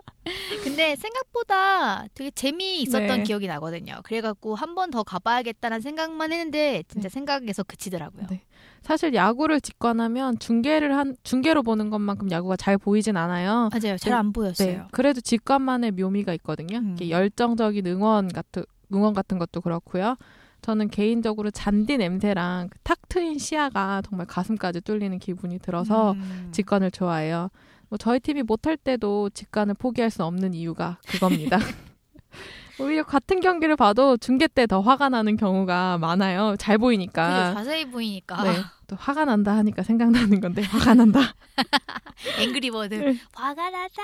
근데 0.62 0.95
생각보다 0.97 2.05
되게 2.14 2.31
재미있었던 2.31 3.07
네. 3.19 3.23
기억이 3.23 3.47
나거든요. 3.47 4.01
그래갖고 4.05 4.55
한 4.55 4.75
번 4.75 4.91
더 4.91 5.03
가봐야겠다는 5.03 5.81
생각만 5.81 6.33
했는데 6.33 6.83
진짜 6.88 7.09
생각에서 7.09 7.62
그치더라고요. 7.62 8.27
네. 8.31 8.41
사실 8.83 9.14
야구를 9.14 9.61
직관하면 9.61 10.38
중계를 10.38 10.97
한 10.97 11.17
중계로 11.23 11.62
보는 11.62 11.91
것만큼 11.91 12.31
야구가 12.31 12.57
잘 12.57 12.79
보이진 12.79 13.17
않아요. 13.17 13.69
맞아요. 13.73 13.97
잘안 13.97 14.27
네. 14.27 14.33
보였어요. 14.33 14.88
그래도 14.93 15.21
직관만의 15.21 15.93
묘미가 15.93 16.33
있거든요. 16.35 16.79
음. 16.79 16.97
열정적인 17.01 17.87
응원 17.87 18.29
같은 18.29 18.64
응원 18.93 19.12
같은 19.14 19.38
것도 19.38 19.61
그렇고요. 19.61 20.17
저는 20.62 20.88
개인적으로 20.88 21.51
잔디 21.51 21.99
냄새랑 21.99 22.69
그탁 22.71 22.99
트인 23.09 23.38
시야가 23.38 24.03
정말 24.09 24.27
가슴까지 24.27 24.81
뚫리는 24.81 25.19
기분이 25.19 25.59
들어서 25.59 26.12
음. 26.12 26.49
직관을 26.53 26.91
좋아해요. 26.91 27.51
뭐 27.88 27.97
저희 27.97 28.21
팀이 28.21 28.43
못할 28.43 28.77
때도 28.77 29.31
직관을 29.31 29.75
포기할 29.75 30.11
수 30.11 30.25
없는 30.25 30.55
이유가 30.55 30.99
그겁니다. 31.07 31.59
오히려 32.81 33.03
같은 33.05 33.41
경기를 33.41 33.77
봐도 33.77 34.17
중계 34.17 34.47
때 34.47 34.67
더 34.67 34.81
화가 34.81 35.09
나는 35.09 35.37
경우가 35.37 35.99
많아요. 35.99 36.55
잘 36.59 36.79
보이니까. 36.79 37.55
자세히 37.55 37.91
보이니까 37.91 38.43
네. 38.45 38.59
또 38.87 38.97
화가 38.97 39.25
난다 39.25 39.57
하니까 39.57 39.83
생각나는 39.83 40.41
건데 40.41 40.62
화가 40.62 40.95
난다. 40.95 41.35
앵그리버드 42.41 42.95
네. 42.95 43.19
화가 43.35 43.71
나다. 43.71 44.03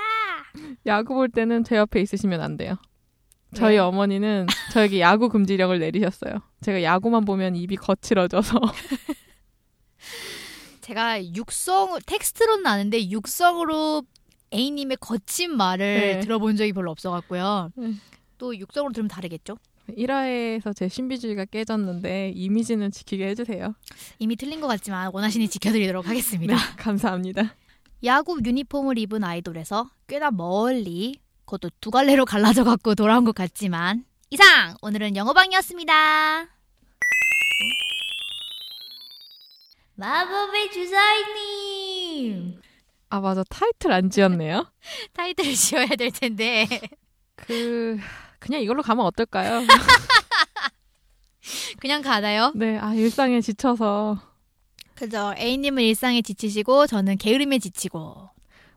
야구 0.85 1.13
볼 1.13 1.29
때는 1.29 1.63
제 1.63 1.75
옆에 1.77 2.01
있으시면 2.01 2.41
안 2.41 2.57
돼요. 2.57 2.75
저희 3.53 3.75
네. 3.75 3.79
어머니는 3.79 4.47
저에게 4.73 4.99
야구 4.99 5.29
금지령을 5.29 5.79
내리셨어요. 5.79 6.33
제가 6.61 6.83
야구만 6.83 7.23
보면 7.25 7.55
입이 7.55 7.77
거칠어져서 7.77 8.59
제가 10.81 11.23
육성 11.35 11.99
텍스트로는 12.05 12.67
아는데 12.67 13.09
육성으로 13.09 14.03
A님의 14.53 14.97
거친 14.99 15.57
말을 15.57 15.99
네. 15.99 16.19
들어본 16.19 16.55
적이 16.57 16.73
별로 16.73 16.91
없어갖고요. 16.91 17.71
네. 17.75 17.93
또 18.37 18.57
육성으로 18.57 18.93
들으면 18.93 19.07
다르겠죠? 19.07 19.57
1화에서 19.89 20.75
제 20.75 20.87
신비주의가 20.87 21.45
깨졌는데 21.45 22.31
이미지는 22.35 22.91
지키게 22.91 23.27
해주세요. 23.29 23.75
이미 24.19 24.35
틀린 24.35 24.59
것 24.59 24.67
같지만 24.67 25.11
원하시니 25.13 25.47
지켜드리도록 25.47 26.07
하겠습니다. 26.07 26.55
네, 26.55 26.61
감사합니다. 26.77 27.55
야구 28.03 28.39
유니폼을 28.43 28.97
입은 28.97 29.23
아이돌에서 29.23 29.89
꽤나 30.07 30.31
멀리 30.31 31.19
그것도 31.45 31.69
두 31.79 31.91
갈래로 31.91 32.25
갈라져 32.25 32.63
갖고 32.63 32.95
돌아온 32.95 33.23
것 33.23 33.35
같지만 33.35 34.05
이상 34.31 34.75
오늘은 34.81 35.15
영어방이었습니다. 35.15 36.47
마법의 39.97 40.71
주사위님 40.71 42.61
아 43.09 43.19
맞아 43.21 43.43
타이틀 43.43 43.91
안 43.91 44.09
지었네요. 44.09 44.69
타이틀을 45.13 45.53
지어야 45.53 45.87
될 45.87 46.11
텐데 46.11 46.67
그 47.35 47.97
그냥 48.39 48.61
이걸로 48.61 48.81
가면 48.81 49.05
어떨까요? 49.05 49.61
그냥 51.79 52.01
가나요? 52.01 52.51
네, 52.55 52.77
아 52.77 52.93
일상에 52.93 53.41
지쳐서 53.41 54.17
그죠. 54.95 55.33
A님은 55.37 55.83
일상에 55.83 56.21
지치시고 56.21 56.87
저는 56.87 57.17
게으름에 57.17 57.59
지치고 57.59 58.29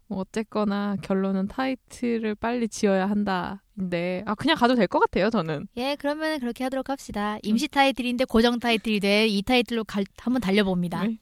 뭐 0.08 0.18
어쨌거나 0.20 0.96
결론은 1.02 1.48
타이틀을 1.48 2.34
빨리 2.34 2.68
지어야 2.68 3.08
한다인데 3.08 4.24
아 4.26 4.34
그냥 4.34 4.56
가도 4.56 4.74
될 4.74 4.86
것 4.88 4.98
같아요 5.00 5.30
저는. 5.30 5.68
예 5.76 5.96
그러면 5.98 6.40
그렇게 6.40 6.64
하도록 6.64 6.88
합시다. 6.88 7.38
임시 7.42 7.68
타이틀인데 7.68 8.24
고정 8.24 8.58
타이틀이 8.58 9.00
돼 9.00 9.26
이 9.28 9.42
타이틀로 9.42 9.84
갈, 9.84 10.04
한번 10.18 10.40
달려봅니다. 10.40 11.04
네. 11.04 11.18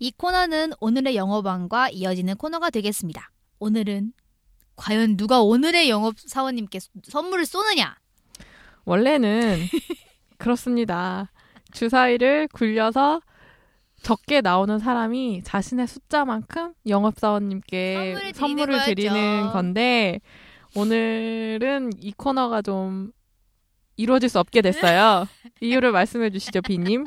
이 0.00 0.10
코너는 0.12 0.72
오늘의 0.80 1.16
영업왕과 1.16 1.90
이어지는 1.90 2.36
코너가 2.36 2.70
되겠습니다. 2.70 3.30
오늘은 3.58 4.12
과연 4.76 5.16
누가 5.16 5.40
오늘의 5.40 5.88
영업 5.90 6.18
사원님께 6.18 6.80
소- 6.80 6.90
선물을 7.04 7.46
쏘느냐? 7.46 7.96
원래는 8.84 9.58
그렇습니다. 10.38 11.30
주사위를 11.72 12.48
굴려서 12.52 13.20
적게 14.02 14.40
나오는 14.40 14.78
사람이 14.78 15.42
자신의 15.44 15.86
숫자만큼 15.88 16.74
영업사원님께 16.86 18.32
선물을 18.34 18.84
드리는 18.84 19.12
드리는. 19.12 19.50
건데 19.52 20.20
오늘은 20.74 21.92
이 22.00 22.12
코너가 22.12 22.62
좀 22.62 23.10
이루어질 23.96 24.28
수 24.28 24.38
없게 24.38 24.60
됐어요. 24.60 25.26
이유를 25.60 25.90
말씀해 25.90 26.30
주시죠, 26.30 26.60
비님. 26.62 27.06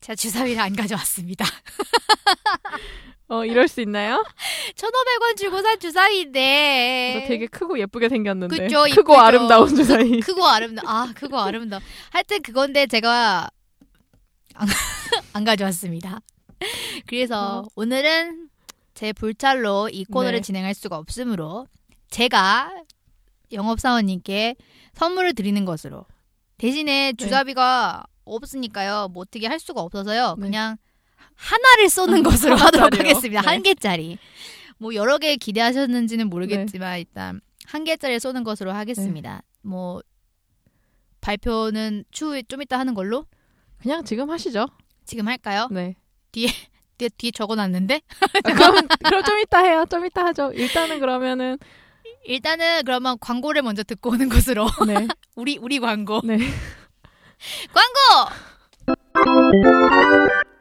제가 0.00 0.14
주사위를 0.14 0.62
안 0.62 0.74
가져왔습니다. 0.76 1.44
어, 3.30 3.44
이럴 3.44 3.68
수 3.68 3.80
있나요? 3.80 4.24
1,500원 4.74 5.36
주고 5.38 5.62
산 5.62 5.78
주사위인데. 5.78 7.20
너 7.22 7.28
되게 7.28 7.46
크고 7.46 7.78
예쁘게 7.78 8.08
생겼는데. 8.08 8.56
네. 8.56 8.64
그쵸, 8.64 8.82
크고 8.90 9.12
이쁘죠. 9.12 9.18
아름다운 9.20 9.68
주사위. 9.74 10.20
크 10.20 10.34
고 10.34 10.46
아름다. 10.46 10.82
아, 10.84 11.12
크고 11.14 11.38
아름다. 11.38 11.78
하여튼 12.10 12.42
그건데 12.42 12.86
제가 12.86 13.48
안, 14.54 14.68
안 15.32 15.44
가져왔습니다. 15.44 16.20
그래서 17.06 17.60
어. 17.60 17.66
오늘은 17.76 18.48
제 18.94 19.12
불찰로 19.12 19.88
이 19.90 20.04
코너를 20.04 20.40
네. 20.40 20.42
진행할 20.42 20.74
수가 20.74 20.96
없으므로 20.98 21.66
제가 22.10 22.70
영업사원님께 23.52 24.56
선물을 24.94 25.34
드리는 25.34 25.64
것으로 25.64 26.04
대신에 26.58 27.12
주자비가 27.14 28.04
없으니까요. 28.24 29.08
뭐 29.12 29.22
어떻게 29.22 29.46
할 29.46 29.58
수가 29.60 29.80
없어서요. 29.80 30.34
네. 30.36 30.42
그냥 30.42 30.76
하나를 31.34 31.88
쏘는 31.88 32.22
것으로 32.22 32.56
하도록 32.56 32.86
하나짜리로. 32.86 33.08
하겠습니다. 33.08 33.40
네. 33.42 33.46
한 33.48 33.62
개짜리. 33.62 34.18
뭐 34.78 34.94
여러 34.94 35.18
개 35.18 35.36
기대하셨는지는 35.36 36.28
모르겠지만 36.28 36.98
일단 36.98 37.40
한 37.66 37.84
개짜리 37.84 38.18
쏘는 38.18 38.44
것으로 38.44 38.72
하겠습니다. 38.72 39.42
뭐 39.62 40.02
발표는 41.20 42.04
추후에 42.10 42.42
좀 42.42 42.62
이따 42.62 42.78
하는 42.78 42.94
걸로 42.94 43.26
그냥 43.80 44.04
지금 44.04 44.30
하시죠. 44.30 44.66
지금 45.04 45.28
할까요? 45.28 45.68
네. 45.70 45.94
뒤에 46.32 46.48
뒤에 47.18 47.30
적어놨는데 47.30 48.00
아, 48.44 48.52
그럼 48.52 48.86
그럼 49.04 49.22
좀 49.24 49.38
이따 49.38 49.58
해요. 49.62 49.84
좀 49.90 50.04
이따 50.06 50.24
하죠. 50.26 50.52
일단은 50.54 51.00
그러면은 51.00 51.58
일단은 52.24 52.82
그러면 52.84 53.16
광고를 53.20 53.62
먼저 53.62 53.82
듣고 53.82 54.10
오는 54.10 54.28
것으로 54.28 54.66
네. 54.86 55.08
우리 55.36 55.58
우리 55.58 55.78
광고 55.78 56.20
네. 56.24 56.38
광고 57.72 58.34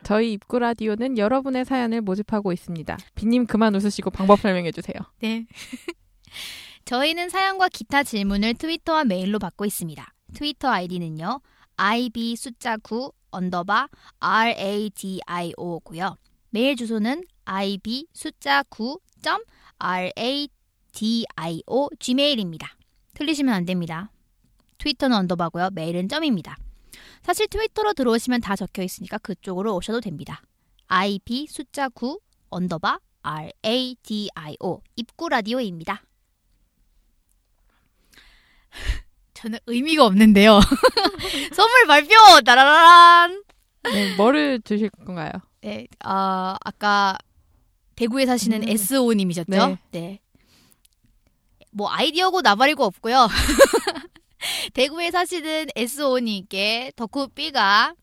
저희 0.10 0.34
입구 0.34 0.58
라디오는 0.58 1.20
여러분의 1.20 1.66
사연을 1.66 2.02
모집하고 2.02 2.52
있습니다. 2.52 2.98
비님 3.14 3.46
그만 3.46 3.76
웃으시고 3.76 4.10
방법 4.10 4.40
설명해 4.40 4.72
주세요. 4.72 4.96
네. 5.22 5.46
저희는 6.86 7.30
사연과 7.30 7.70
기타 7.70 8.02
질문을 8.02 8.56
트위터와 8.56 9.04
메일로 9.04 9.38
받고 9.38 9.66
있습니다. 9.66 10.12
트위터 10.34 10.68
아이디는요. 10.70 11.42
ib 11.78 12.36
숫자 12.38 12.78
9 12.78 13.12
underbar 13.30 13.90
radio고요. 14.20 16.18
메일 16.50 16.76
주소는 16.76 17.24
ib 17.46 18.08
숫자 18.12 18.64
9점 18.64 19.46
radio 19.78 20.50
gmail입니다. 22.00 22.68
틀리시면 23.14 23.54
안 23.54 23.66
됩니다. 23.66 24.10
트위터는 24.80 25.16
underbar고요. 25.16 25.70
메일은 25.74 26.10
점입니다. 26.10 26.58
사실 27.22 27.48
트위터로 27.48 27.94
들어오시면 27.94 28.42
다 28.42 28.56
적혀 28.56 28.84
있으니까 28.84 29.18
그쪽으로 29.20 29.76
오셔도 29.76 30.02
됩니다. 30.02 30.42
ib 30.88 31.48
숫자 31.48 31.90
9 31.90 32.20
underbar 32.50 33.00
radio 33.22 34.82
입구 34.96 35.30
라디오입니다. 35.30 36.04
저는 39.34 39.60
의미가 39.68 40.06
없는데요. 40.06 40.60
선물 41.56 41.88
발표 41.88 42.14
따라란. 42.46 43.44
네, 43.84 44.16
뭐를 44.16 44.62
주실 44.64 44.90
건가요? 44.90 45.32
네, 45.62 45.88
아 46.04 46.58
아까 46.64 47.18
대구에 47.96 48.26
사시는 48.26 48.64
음. 48.64 48.70
SO님이셨죠? 48.70 49.50
네. 49.50 49.78
네. 49.92 50.20
뭐 51.72 51.90
아이디어고 51.90 52.42
나발이고 52.42 52.84
없고요. 52.84 53.28
대구에 54.74 55.12
사시는 55.12 55.68
SO님께 55.76 56.94
덕후비가 56.96 57.94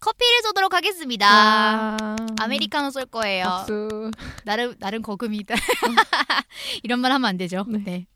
커피를 0.00 0.42
쏘도록 0.42 0.74
하겠습니다. 0.74 1.26
아, 1.28 2.16
아메리카노 2.40 2.90
쏠 2.90 3.04
거예요. 3.06 3.44
박수. 3.44 4.10
나름 4.44 4.74
나름 4.78 5.02
거금이다. 5.02 5.54
이런 6.84 7.00
말 7.00 7.10
하면 7.12 7.28
안 7.28 7.36
되죠. 7.36 7.64
네. 7.68 7.78
네. 7.84 8.06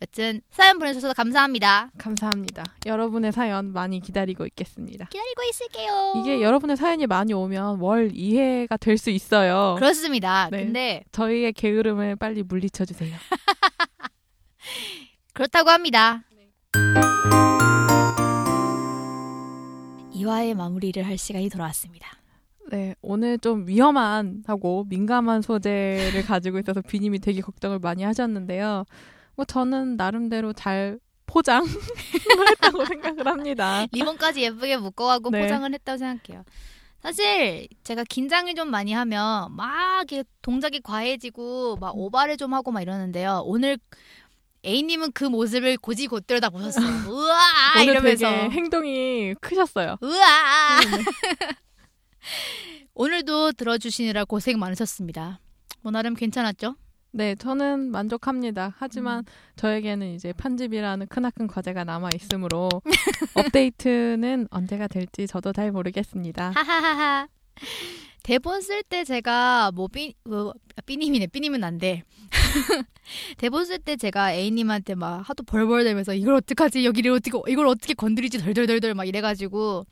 여튼 0.00 0.40
사연 0.50 0.78
보내주셔서 0.78 1.12
감사합니다. 1.14 1.90
감사합니다. 1.98 2.62
여러분의 2.86 3.32
사연 3.32 3.72
많이 3.72 4.00
기다리고 4.00 4.44
있겠습니다. 4.46 5.06
기다리고 5.06 5.42
있을게요. 5.50 6.12
이게 6.18 6.40
여러분의 6.42 6.76
사연이 6.76 7.06
많이 7.06 7.32
오면 7.32 7.80
월 7.80 8.10
2회가 8.10 8.78
될 8.78 8.96
수 8.98 9.10
있어요. 9.10 9.74
그렇습니다. 9.78 10.48
네. 10.52 10.64
근데 10.64 11.02
저희의 11.12 11.52
게으름을 11.54 12.14
빨리 12.16 12.42
물리쳐 12.44 12.84
주세요. 12.84 13.16
그렇다고 15.32 15.70
합니다. 15.70 16.22
이화의 20.12 20.54
마무리를 20.54 21.02
할 21.04 21.18
시간이 21.18 21.48
돌아왔습니다. 21.48 22.08
네, 22.70 22.94
오늘 23.02 23.38
좀 23.38 23.66
위험한 23.66 24.44
하고 24.46 24.84
민감한 24.88 25.42
소재를 25.42 26.22
가지고 26.24 26.58
있어서 26.60 26.80
비님이 26.80 27.18
되게 27.18 27.40
걱정을 27.40 27.78
많이 27.80 28.02
하셨는데요. 28.04 28.84
뭐 29.34 29.44
저는 29.44 29.96
나름대로 29.96 30.52
잘 30.52 30.98
포장을 31.26 31.66
했다고 32.50 32.84
생각을 32.86 33.26
합니다. 33.26 33.86
리본까지 33.92 34.42
예쁘게 34.42 34.76
묶어가고 34.76 35.30
네. 35.30 35.42
포장을 35.42 35.72
했다고 35.72 35.98
생각해요. 35.98 36.44
사실 37.02 37.66
제가 37.82 38.04
긴장을 38.04 38.54
좀 38.54 38.70
많이 38.70 38.92
하면 38.92 39.54
막 39.56 40.06
동작이 40.40 40.80
과해지고 40.80 41.76
막 41.80 41.96
오바를 41.96 42.36
좀 42.36 42.54
하고 42.54 42.70
막 42.70 42.80
이러는데요. 42.80 43.42
오늘 43.44 43.76
A님은 44.64 45.12
그 45.12 45.24
모습을 45.24 45.76
고지곳대로 45.76 46.40
다 46.40 46.50
보셨어요. 46.50 46.86
우와 47.10 47.38
오늘 47.76 47.88
이러면서 47.88 48.26
행동이 48.26 49.34
크셨어요. 49.40 49.96
우와 50.00 50.78
오늘도 52.94 53.52
들어주시느라 53.52 54.24
고생 54.24 54.58
많으셨습니다. 54.58 55.40
뭐 55.80 55.90
나름 55.90 56.14
괜찮았죠? 56.14 56.76
네, 57.14 57.34
저는 57.34 57.90
만족합니다. 57.90 58.74
하지만 58.78 59.18
음. 59.18 59.24
저에게는 59.56 60.14
이제 60.14 60.32
편집이라는 60.32 61.08
크나큰 61.08 61.46
과제가 61.46 61.84
남아 61.84 62.10
있으므로 62.14 62.70
업데이트는 63.34 64.48
언제가 64.50 64.88
될지 64.88 65.26
저도 65.26 65.52
잘 65.52 65.72
모르겠습니다. 65.72 66.52
하하하하. 66.54 67.28
대본 68.22 68.60
쓸 68.60 68.82
때 68.82 69.04
제가 69.04 69.72
뭐 69.72 69.88
삐, 69.88 70.14
뭐, 70.24 70.54
삐님이네. 70.86 71.28
삐님은 71.28 71.64
안 71.64 71.78
돼. 71.78 72.04
대본 73.38 73.64
쓸 73.64 73.78
때 73.78 73.96
제가 73.96 74.32
A님한테 74.32 74.94
막 74.94 75.28
하도 75.28 75.42
벌벌대면서 75.42 76.14
이걸 76.14 76.34
어떡하지? 76.34 76.84
여기를 76.84 77.12
어떻게 77.12 77.38
이걸 77.48 77.66
어떻게 77.66 77.94
건드리지? 77.94 78.38
덜덜덜덜 78.38 78.94
막 78.94 79.04
이래가지고 79.04 79.84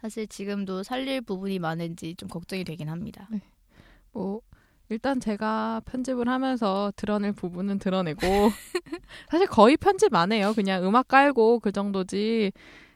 사실 0.00 0.26
지금도 0.26 0.82
살릴 0.82 1.20
부분이 1.20 1.58
많은지 1.58 2.14
좀 2.16 2.28
걱정이 2.28 2.64
되긴 2.64 2.88
합니다. 2.88 3.28
뭐 4.12 4.40
일단 4.88 5.20
제가 5.20 5.82
편집을 5.84 6.28
하면서 6.28 6.92
드러낼 6.96 7.32
부분은 7.32 7.78
드러내고 7.78 8.20
사실 9.28 9.46
거의 9.48 9.76
편집 9.76 10.14
안 10.14 10.32
해요. 10.32 10.52
그냥 10.54 10.84
음악 10.86 11.08
깔고 11.08 11.60
그 11.60 11.72
정도지. 11.72 12.52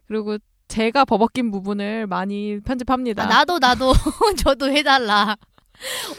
그리고 0.07 0.39
제가 0.71 1.05
버벅긴 1.05 1.51
부분을 1.51 2.07
많이 2.07 2.61
편집합니다. 2.61 3.25
아, 3.25 3.27
나도 3.27 3.59
나도 3.59 3.93
저도 4.39 4.71
해달라. 4.71 5.37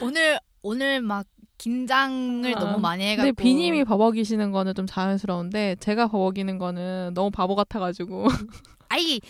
오늘 0.01 0.39
오늘 0.61 1.01
막 1.01 1.25
긴장을 1.57 2.53
아, 2.55 2.59
너무 2.59 2.79
많이 2.79 3.03
해가지고. 3.03 3.33
근데 3.35 3.41
비님이 3.43 3.85
버벅이시는 3.85 4.51
거는 4.51 4.73
좀 4.75 4.85
자연스러운데 4.85 5.77
제가 5.79 6.07
버벅이는 6.07 6.57
거는 6.57 7.13
너무 7.13 7.31
바보 7.31 7.55
같아가지고 7.55 8.27
아이 8.89 9.21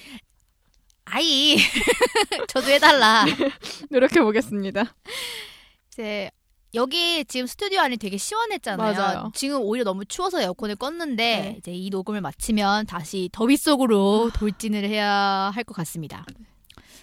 아이 1.05 1.57
저도 2.49 2.71
해달라. 2.71 3.25
노력해 3.89 4.21
보겠습니다. 4.21 4.95
이제 5.89 6.31
여기 6.73 7.25
지금 7.25 7.47
스튜디오 7.47 7.81
안이 7.81 7.97
되게 7.97 8.17
시원했잖아요. 8.17 8.93
맞아요. 8.93 9.31
지금 9.35 9.61
오히려 9.61 9.83
너무 9.83 10.05
추워서 10.05 10.41
에어컨을 10.41 10.77
껐는데 10.77 11.15
네. 11.17 11.55
이제 11.59 11.71
이 11.73 11.89
녹음을 11.89 12.21
마치면 12.21 12.85
다시 12.85 13.29
더위 13.33 13.57
속으로 13.57 14.31
돌진을 14.33 14.87
해야 14.87 15.51
할 15.53 15.63
것 15.65 15.73
같습니다. 15.75 16.25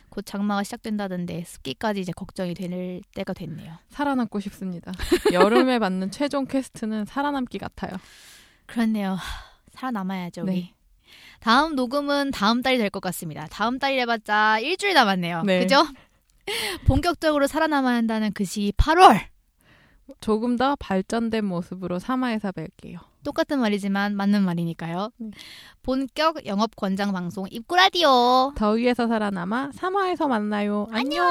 곧 0.08 0.24
장마가 0.24 0.62
시작된다던데 0.64 1.44
습기까지 1.46 2.00
이제 2.00 2.12
걱정이 2.12 2.54
될 2.54 3.02
때가 3.14 3.34
됐네요. 3.34 3.74
살아남고 3.90 4.40
싶습니다. 4.40 4.90
여름에 5.32 5.78
받는 5.78 6.10
최종 6.10 6.46
quest는 6.46 7.04
살아남기 7.04 7.58
같아요. 7.58 7.92
그렇네요. 8.66 9.12
하, 9.12 9.18
살아남아야죠 9.74 10.42
우리. 10.42 10.52
네. 10.52 10.74
다음 11.40 11.76
녹음은 11.76 12.30
다음 12.32 12.62
달이 12.62 12.78
될 12.78 12.90
것 12.90 13.00
같습니다. 13.00 13.46
다음 13.50 13.78
달이 13.78 13.98
해봤자 14.00 14.58
일주일 14.60 14.94
남았네요. 14.94 15.42
네. 15.42 15.60
그죠? 15.60 15.86
본격적으로 16.86 17.46
살아남아야 17.46 17.94
한다는 17.96 18.32
그 18.32 18.44
시기 18.44 18.72
8월. 18.72 19.20
조금 20.20 20.56
더 20.56 20.76
발전된 20.76 21.44
모습으로 21.44 21.98
3화에서 21.98 22.54
뵐게요. 22.54 22.98
똑같은 23.24 23.60
말이지만 23.60 24.16
맞는 24.16 24.42
말이니까요. 24.42 25.10
네. 25.18 25.30
본격 25.82 26.46
영업 26.46 26.74
권장 26.76 27.12
방송 27.12 27.46
입구 27.50 27.76
라디오. 27.76 28.52
더위에서 28.56 29.06
살아남아 29.06 29.70
3화에서 29.70 30.28
만나요. 30.28 30.86
안녕. 30.92 31.26